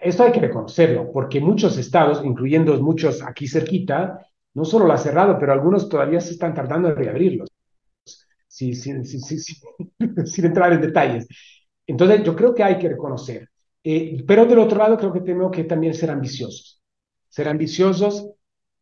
[0.00, 4.18] Esto hay que reconocerlo, porque muchos estados, incluyendo muchos aquí cerquita,
[4.54, 7.48] no solo lo ha cerrado, pero algunos todavía se están tardando en reabrirlos,
[8.46, 9.20] sin, sin, sin,
[10.26, 11.26] sin entrar en detalles.
[11.86, 13.48] Entonces, yo creo que hay que reconocer.
[13.84, 16.80] Eh, pero del otro lado, creo que tenemos que también ser ambiciosos.
[17.28, 18.30] Ser ambiciosos,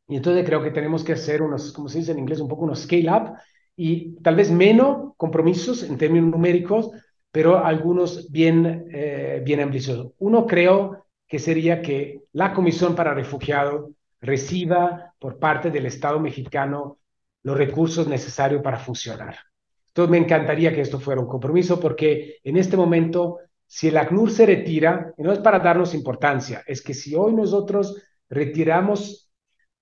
[0.09, 2.65] y entonces creo que tenemos que hacer unos, como se dice en inglés, un poco
[2.65, 3.35] unos scale up,
[3.83, 6.91] y tal vez menos compromisos en términos numéricos,
[7.33, 10.13] pero algunos bien, eh, bien ambiciosos.
[10.19, 16.99] Uno creo que sería que la Comisión para Refugiados reciba por parte del Estado mexicano
[17.43, 19.39] los recursos necesarios para funcionar.
[19.87, 24.31] Entonces me encantaría que esto fuera un compromiso porque en este momento, si el ACNUR
[24.31, 27.97] se retira, no es para darnos importancia, es que si hoy nosotros
[28.29, 29.33] retiramos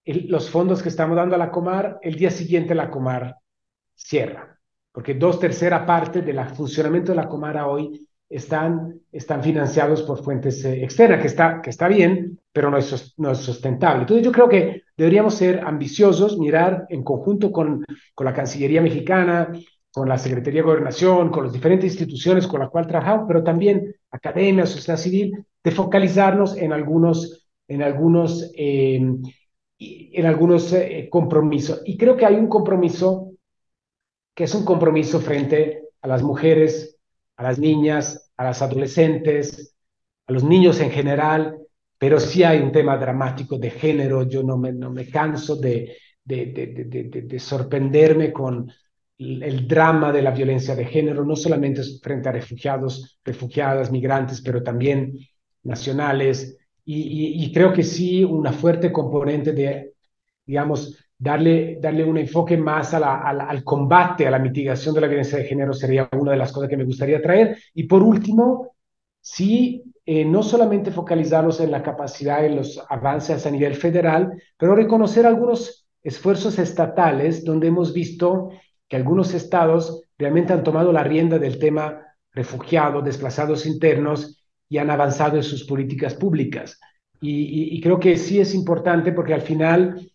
[0.05, 3.35] los fondos que estamos dando a la Comar, el día siguiente la Comar
[3.99, 4.59] cierra,
[4.93, 10.65] porque dos terceras partes del funcionamiento de la Comar hoy están, están financiados por fuentes
[10.65, 14.03] eh, externas, que está, que está bien, pero no es, no es sustentable.
[14.03, 17.85] Entonces yo creo que deberíamos ser ambiciosos, mirar en conjunto con,
[18.15, 19.53] con la Cancillería mexicana,
[19.91, 23.95] con la Secretaría de Gobernación, con las diferentes instituciones con las cuales trabajamos, pero también
[24.11, 29.01] academia, sociedad civil, de focalizarnos en algunos, en algunos, eh,
[29.79, 31.83] en algunos eh, compromisos.
[31.85, 33.28] Y creo que hay un compromiso
[34.39, 36.97] que es un compromiso frente a las mujeres,
[37.39, 39.75] a las niñas, a las adolescentes,
[40.29, 41.59] a los niños en general,
[41.99, 44.23] pero sí hay un tema dramático de género.
[44.29, 48.71] Yo no me, no me canso de, de, de, de sorprenderme con
[49.19, 54.63] el drama de la violencia de género, no solamente frente a refugiados, refugiadas, migrantes, pero
[54.63, 55.19] también
[55.65, 56.57] nacionales.
[56.85, 59.95] Y, y, y, creo que sí, una fuerte componente de,
[60.47, 65.39] digamos, darle, darle un enfoque más a al combate, a la mitigación de la violencia
[65.39, 67.59] de género sería una de las cosas que me gustaría traer.
[67.75, 68.77] Y por último,
[69.21, 74.77] sí, eh, no solamente focalizarnos en la capacidad de los avances a nivel federal, pero
[74.77, 78.51] reconocer algunos esfuerzos estatales donde hemos visto
[78.89, 82.01] que algunos estados realmente han tomado la rienda del tema
[82.33, 86.79] refugiados, desplazados internos y han avanzado en sus políticas públicas.
[87.21, 90.09] Y creo que sí es importante porque al final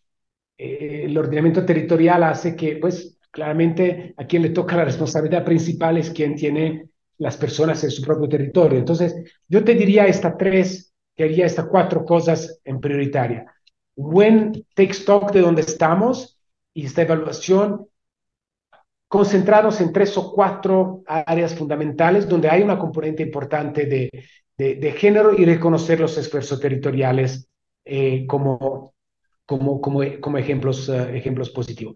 [0.64, 5.98] eh, el ordenamiento territorial hace que, pues, claramente a quien le toca la responsabilidad principal
[5.98, 8.80] es quien tiene las personas en su propio territorio.
[8.80, 9.14] Entonces,
[9.48, 13.46] yo te diría estas tres, que haría estas cuatro cosas en prioritaria.
[13.96, 16.40] Buen take stock de donde estamos
[16.74, 17.88] y esta evaluación
[19.08, 24.10] concentrados en tres o cuatro áreas fundamentales donde hay una componente importante de,
[24.58, 27.48] de, de género y reconocer los esfuerzos territoriales
[27.86, 28.93] eh, como,
[29.58, 31.96] como, como, como ejemplos, uh, ejemplos positivos.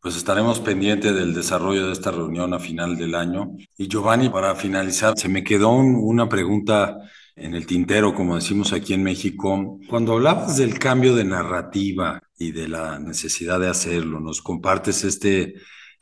[0.00, 3.56] Pues estaremos pendientes del desarrollo de esta reunión a final del año.
[3.76, 6.98] Y Giovanni, para finalizar, se me quedó un, una pregunta
[7.34, 9.78] en el tintero, como decimos aquí en México.
[9.88, 15.54] Cuando hablabas del cambio de narrativa y de la necesidad de hacerlo, nos compartes este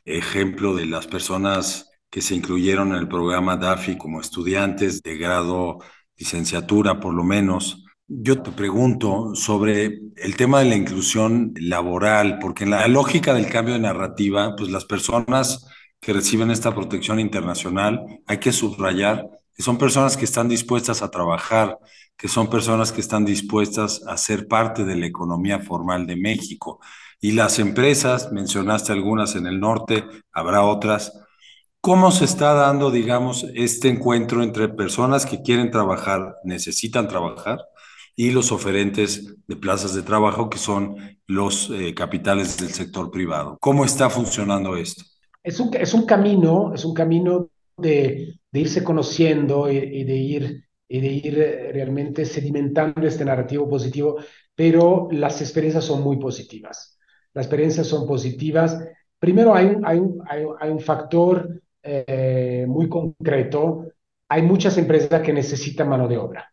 [0.03, 5.79] ejemplo de las personas que se incluyeron en el programa DAFI como estudiantes de grado
[6.17, 7.83] licenciatura, por lo menos.
[8.09, 13.49] Yo te pregunto sobre el tema de la inclusión laboral, porque en la lógica del
[13.49, 15.67] cambio de narrativa, pues las personas
[15.99, 21.11] que reciben esta protección internacional, hay que subrayar que son personas que están dispuestas a
[21.11, 21.79] trabajar,
[22.15, 26.79] que son personas que están dispuestas a ser parte de la economía formal de México.
[27.19, 31.11] Y las empresas, mencionaste algunas en el norte, habrá otras,
[31.81, 37.59] ¿Cómo se está dando, digamos, este encuentro entre personas que quieren trabajar, necesitan trabajar,
[38.17, 40.97] y los oferentes de plazas de trabajo, que son
[41.27, 43.57] los eh, capitales del sector privado?
[43.61, 45.03] ¿Cómo está funcionando esto?
[45.43, 50.15] Es un, es un camino, es un camino de, de irse conociendo y, y, de
[50.15, 54.17] ir, y de ir eh, realmente sedimentando este narrativo positivo,
[54.55, 56.97] pero las experiencias son muy positivas.
[57.35, 58.83] Las experiencias son positivas.
[59.19, 63.85] Primero hay un, hay un, hay, un factor eh, muy concreto,
[64.27, 66.51] hay muchas empresas que necesitan mano de obra,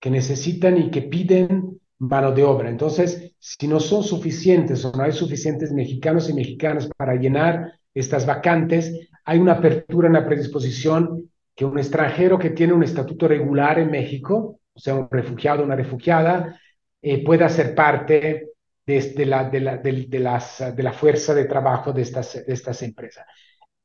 [0.00, 2.68] que necesitan y que piden mano de obra.
[2.68, 8.26] Entonces, si no son suficientes o no hay suficientes mexicanos y mexicanas para llenar estas
[8.26, 13.90] vacantes, hay una apertura, una predisposición que un extranjero que tiene un estatuto regular en
[13.90, 16.60] México, o sea, un refugiado, una refugiada,
[17.00, 18.50] eh, pueda ser parte
[18.84, 22.82] de, la, de, la, de, las, de la fuerza de trabajo de estas, de estas
[22.82, 23.26] empresas.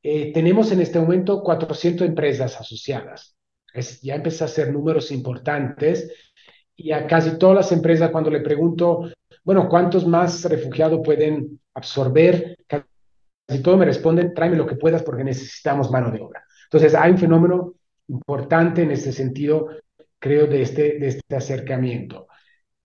[0.04, 3.36] Eh, tenemos en este momento 400 empresas asociadas.
[3.74, 6.12] Es, ya empecé a hacer números importantes
[6.76, 9.10] y a casi todas las empresas cuando le pregunto,
[9.44, 12.58] bueno, ¿cuántos más refugiados pueden absorber?
[12.68, 16.44] Casi todos me responden, tráeme lo que puedas porque necesitamos mano de obra.
[16.66, 17.74] Entonces hay un fenómeno
[18.08, 19.70] importante en este sentido,
[20.20, 22.28] creo, de este, de este acercamiento.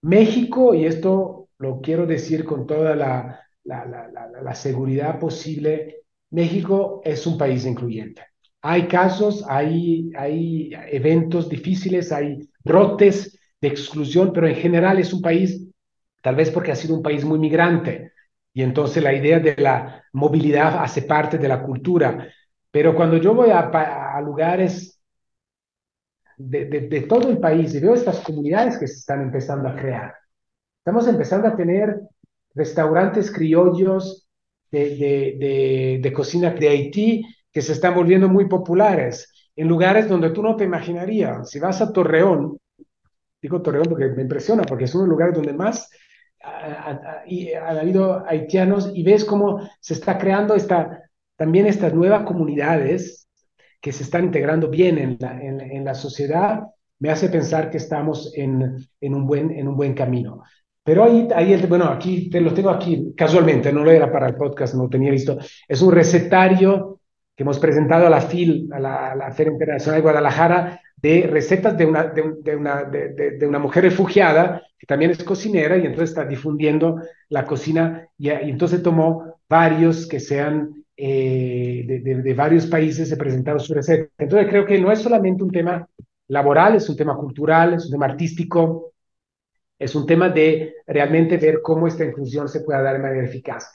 [0.02, 4.08] México, y esto lo quiero decir con toda la, la, la,
[4.42, 8.22] la seguridad posible, México es un país incluyente.
[8.68, 10.10] Hay casos, hay,
[10.90, 15.68] eventos difíciles, hay brotes de exclusión, pero en general es un país,
[16.20, 18.10] tal vez porque ha sido un país muy migrante,
[18.52, 22.26] y entonces la idea de la movilidad hace parte de la cultura.
[22.72, 25.00] Pero cuando yo voy a, lugares
[26.36, 30.12] de, todo el país y veo estas comunidades que se están empezando a crear,
[30.78, 32.00] estamos empezando a tener
[32.52, 34.26] restaurantes criollos
[34.72, 37.22] de, cocina de Haití
[37.56, 41.48] que se están volviendo muy populares en lugares donde tú no te imaginarías.
[41.48, 42.58] Si vas a Torreón,
[43.40, 45.88] digo Torreón porque me impresiona, porque es uno de los lugares donde más
[46.38, 51.00] han habido haitianos y ves cómo se está creando esta,
[51.34, 53.26] también estas nuevas comunidades
[53.80, 56.60] que se están integrando bien en la, en, en la sociedad,
[56.98, 60.42] me hace pensar que estamos en, en, un, buen, en un buen camino.
[60.84, 64.34] Pero ahí, ahí bueno, aquí te lo tengo aquí casualmente, no lo era para el
[64.34, 65.38] podcast, no lo tenía visto.
[65.66, 66.96] Es un recetario
[67.36, 71.28] que hemos presentado a la FIL, a la, a la Feria Internacional de Guadalajara, de
[71.30, 75.82] recetas de una, de, de una, de, una mujer refugiada, que también es cocinera, y
[75.82, 82.66] entonces está difundiendo la cocina, y, y entonces tomó varios que sean eh, de, varios
[82.66, 84.10] países, se presentaron su receta.
[84.18, 85.86] Entonces creo que no es solamente un tema
[86.28, 88.94] laboral, es un tema cultural, es un tema artístico,
[89.78, 93.70] es un tema de realmente ver cómo esta inclusión se puede dar de manera eficaz.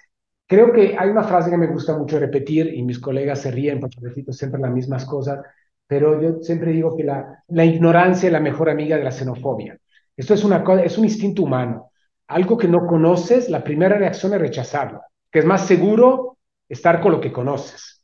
[0.52, 3.80] Creo que hay una frase que me gusta mucho repetir y mis colegas se ríen
[3.80, 5.40] porque repito siempre las mismas cosas,
[5.88, 9.78] pero yo siempre digo que la, la ignorancia es la mejor amiga de la xenofobia.
[10.18, 11.92] Esto es, una, es un instinto humano.
[12.28, 15.00] Algo que no conoces, la primera reacción es rechazarlo,
[15.32, 16.38] que es más seguro
[16.68, 18.04] estar con lo que conoces.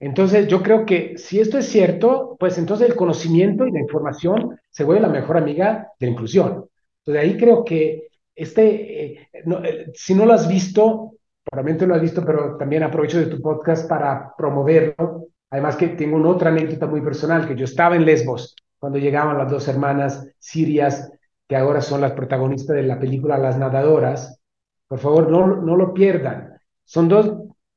[0.00, 4.58] Entonces, yo creo que si esto es cierto, pues entonces el conocimiento y la información
[4.68, 6.68] se vuelve la mejor amiga de la inclusión.
[7.04, 11.12] Entonces ahí creo que este, eh, no, eh, si no lo has visto,
[11.50, 15.28] probablemente lo has visto, pero también aprovecho de tu podcast para promoverlo.
[15.50, 19.38] Además que tengo una otra anécdota muy personal, que yo estaba en Lesbos cuando llegaban
[19.38, 21.10] las dos hermanas sirias,
[21.48, 24.40] que ahora son las protagonistas de la película Las Nadadoras.
[24.86, 26.58] Por favor, no, no lo pierdan.
[26.84, 27.32] Son dos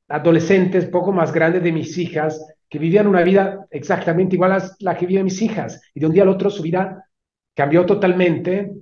[0.08, 4.96] adolescentes poco más grandes de mis hijas que vivían una vida exactamente igual a la
[4.96, 5.80] que vivían mis hijas.
[5.94, 7.06] Y de un día al otro su vida
[7.54, 8.72] cambió totalmente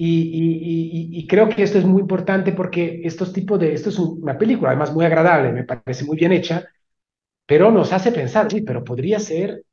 [0.00, 3.98] y, y, y, creo que esto es muy importante porque estos tipos de, esto es
[3.98, 6.64] una película además muy agradable, me parece muy bien hecha,
[7.46, 9.64] pero nos hace pensar, sí, pero podría ser,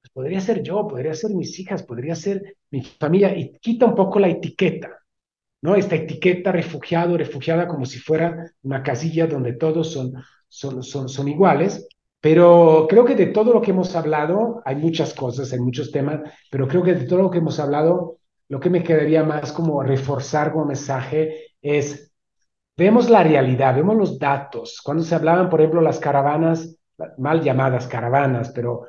[0.00, 3.96] pues podría ser yo, podría ser mis hijas, podría ser mi familia, y quita un
[3.96, 4.98] poco la etiqueta,
[5.62, 5.74] ¿no?
[5.76, 10.12] Esta etiqueta refugiado, refugiada, como si fuera una casilla donde todos son,
[10.48, 11.88] son, son, son iguales.
[12.20, 16.20] Pero creo que de todo lo que hemos hablado, hay muchas cosas, hay muchos temas,
[16.50, 18.17] pero creo que de todo lo que hemos hablado,
[18.48, 22.12] lo que me quedaría más como reforzar como mensaje es,
[22.76, 24.80] vemos la realidad, vemos los datos.
[24.82, 26.78] Cuando se hablaban, por ejemplo, las caravanas,
[27.18, 28.84] mal llamadas caravanas, pero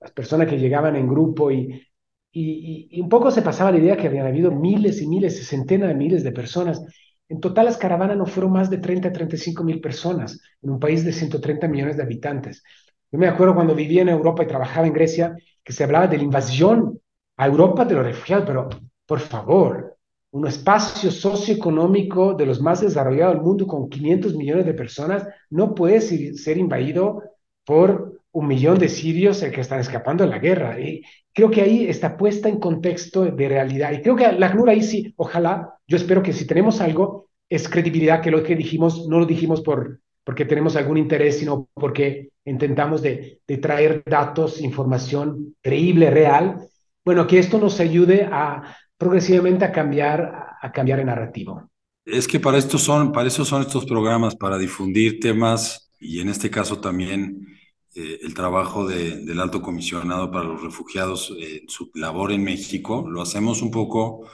[0.00, 1.86] las personas que llegaban en grupo y,
[2.32, 5.88] y, y un poco se pasaba la idea que habían habido miles y miles, centenas
[5.88, 6.82] de miles de personas.
[7.28, 10.78] En total, las caravanas no fueron más de 30 a 35 mil personas en un
[10.80, 12.62] país de 130 millones de habitantes.
[13.10, 16.18] Yo me acuerdo cuando vivía en Europa y trabajaba en Grecia, que se hablaba de
[16.18, 17.00] la invasión
[17.36, 18.68] a Europa de los refugiados, pero
[19.06, 19.96] por favor,
[20.34, 25.74] un espacio socioeconómico de los más desarrollados del mundo con 500 millones de personas no
[25.74, 27.22] puede ser invadido
[27.64, 30.80] por un millón de sirios que están escapando de la guerra.
[30.80, 31.02] Y
[31.32, 33.92] creo que ahí está puesta en contexto de realidad.
[33.92, 37.68] Y creo que la ACNUR ahí sí, ojalá, yo espero que si tenemos algo, es
[37.68, 42.30] credibilidad, que lo que dijimos no lo dijimos por, porque tenemos algún interés, sino porque
[42.44, 46.58] intentamos de, de traer datos, información creíble, real.
[47.04, 51.70] Bueno, que esto nos ayude a progresivamente a cambiar, a cambiar el narrativo.
[52.04, 56.28] Es que para, esto son, para eso son estos programas, para difundir temas y en
[56.28, 57.46] este caso también
[57.94, 63.06] eh, el trabajo de, del alto comisionado para los refugiados, eh, su labor en México,
[63.08, 64.26] lo hacemos un poco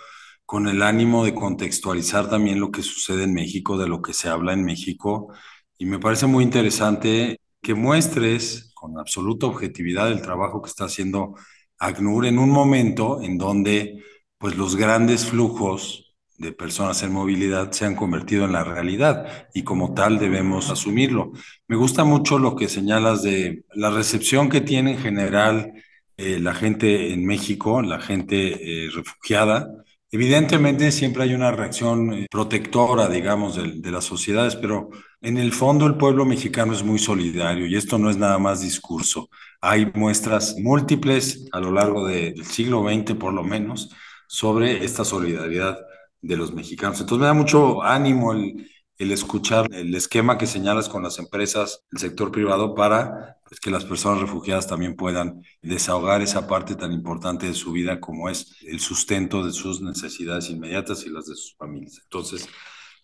[0.46, 4.28] con el ánimo de contextualizar también lo que sucede en México, de lo que se
[4.28, 5.32] habla en México.
[5.78, 11.34] Y me parece muy interesante que muestres con absoluta objetividad el trabajo que está haciendo
[11.78, 14.02] ACNUR en un momento en donde
[14.40, 19.64] pues los grandes flujos de personas en movilidad se han convertido en la realidad y
[19.64, 21.32] como tal debemos asumirlo.
[21.68, 25.74] Me gusta mucho lo que señalas de la recepción que tiene en general
[26.16, 29.68] eh, la gente en México, la gente eh, refugiada.
[30.10, 34.88] Evidentemente siempre hay una reacción eh, protectora, digamos, de, de, las sociedades, pero
[35.20, 38.62] en el fondo el pueblo mexicano es muy solidario y esto no es nada más
[38.62, 39.28] discurso.
[39.60, 43.90] Hay muestras múltiples a lo largo de, del siglo XX, por lo menos,
[44.30, 45.76] sobre esta solidaridad
[46.22, 47.00] de los mexicanos.
[47.00, 48.64] Entonces me da mucho ánimo el,
[48.96, 53.84] escuchar el esquema que señalas con las empresas, el sector privado, para pues, que las
[53.84, 58.78] personas refugiadas también puedan desahogar esa parte tan importante de su vida como es el
[58.78, 61.98] sustento de sus necesidades inmediatas y las de sus familias.
[62.04, 62.48] Entonces,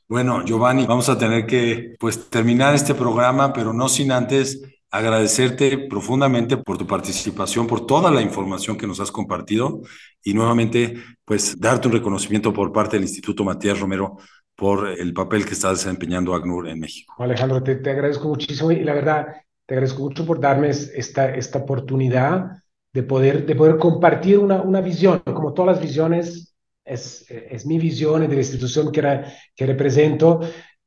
[0.06, 4.62] bueno, Giovanni, vamos a tener que pues terminar este programa, pero no sin antes
[4.92, 9.80] agradecerte profundamente por tu participación, por toda la información que nos has compartido
[10.26, 14.16] y nuevamente, pues, darte un reconocimiento por parte del Instituto Matías Romero
[14.56, 17.14] por el papel que está desempeñando ACNUR en México.
[17.18, 19.28] Alejandro, te, te agradezco muchísimo y la verdad,
[19.64, 22.50] te agradezco mucho por darme esta, esta oportunidad
[22.92, 27.78] de poder, de poder compartir una, una visión, como todas las visiones, es, es mi
[27.78, 30.40] visión de la institución que, era, que represento,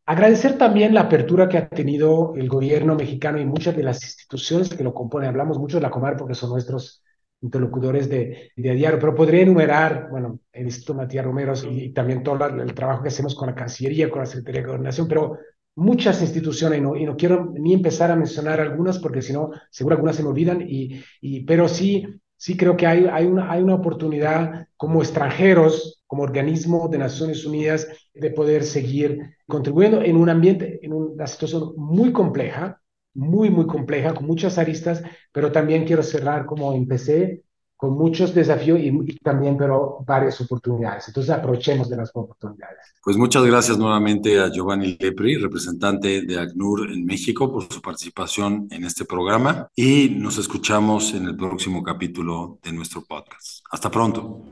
[0.06, 4.70] Agradecer también la apertura que ha tenido el gobierno mexicano y muchas de las instituciones
[4.70, 5.30] que lo componen.
[5.30, 7.04] Hablamos mucho de la Comar porque son nuestros
[7.42, 12.46] interlocutores de, de diario, pero podría enumerar, bueno, el Instituto Matías Romero y, también todo
[12.46, 15.38] el trabajo que hacemos con la Cancillería, con la Secretaría de Gobernación, pero
[15.76, 19.52] muchas instituciones, y no, y no quiero ni empezar a mencionar algunas porque si no,
[19.70, 23.52] seguro algunas se me olvidan, y, y, pero sí, sí creo que hay, hay, una,
[23.52, 30.18] hay una oportunidad como extranjeros, como organismo de Naciones Unidas, de poder seguir contribuyendo en
[30.18, 32.82] un ambiente, en una situación muy compleja,
[33.20, 37.44] muy, muy compleja, con muchas aristas, pero también quiero cerrar como empecé,
[37.76, 41.08] con muchos desafíos y, y, también, pero varias oportunidades.
[41.08, 42.78] Entonces, aprovechemos de las oportunidades.
[43.02, 48.68] Pues muchas gracias nuevamente a Giovanni Lepri, representante de ACNUR en México, por su participación
[48.72, 53.64] en este programa y nos escuchamos en el próximo capítulo de nuestro podcast.
[53.72, 54.44] Hasta pronto.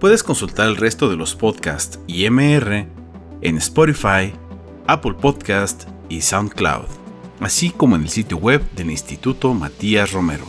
[0.00, 2.88] Puedes consultar el resto de los podcasts y MR
[3.40, 4.32] en Spotify,
[4.88, 6.86] Apple Podcast y SoundCloud,
[7.40, 10.44] así como en el sitio web del Instituto Matías Romero.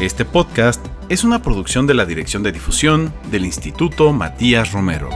[0.00, 5.08] Este podcast es una producción de la Dirección de Difusión del Instituto Matías Romero.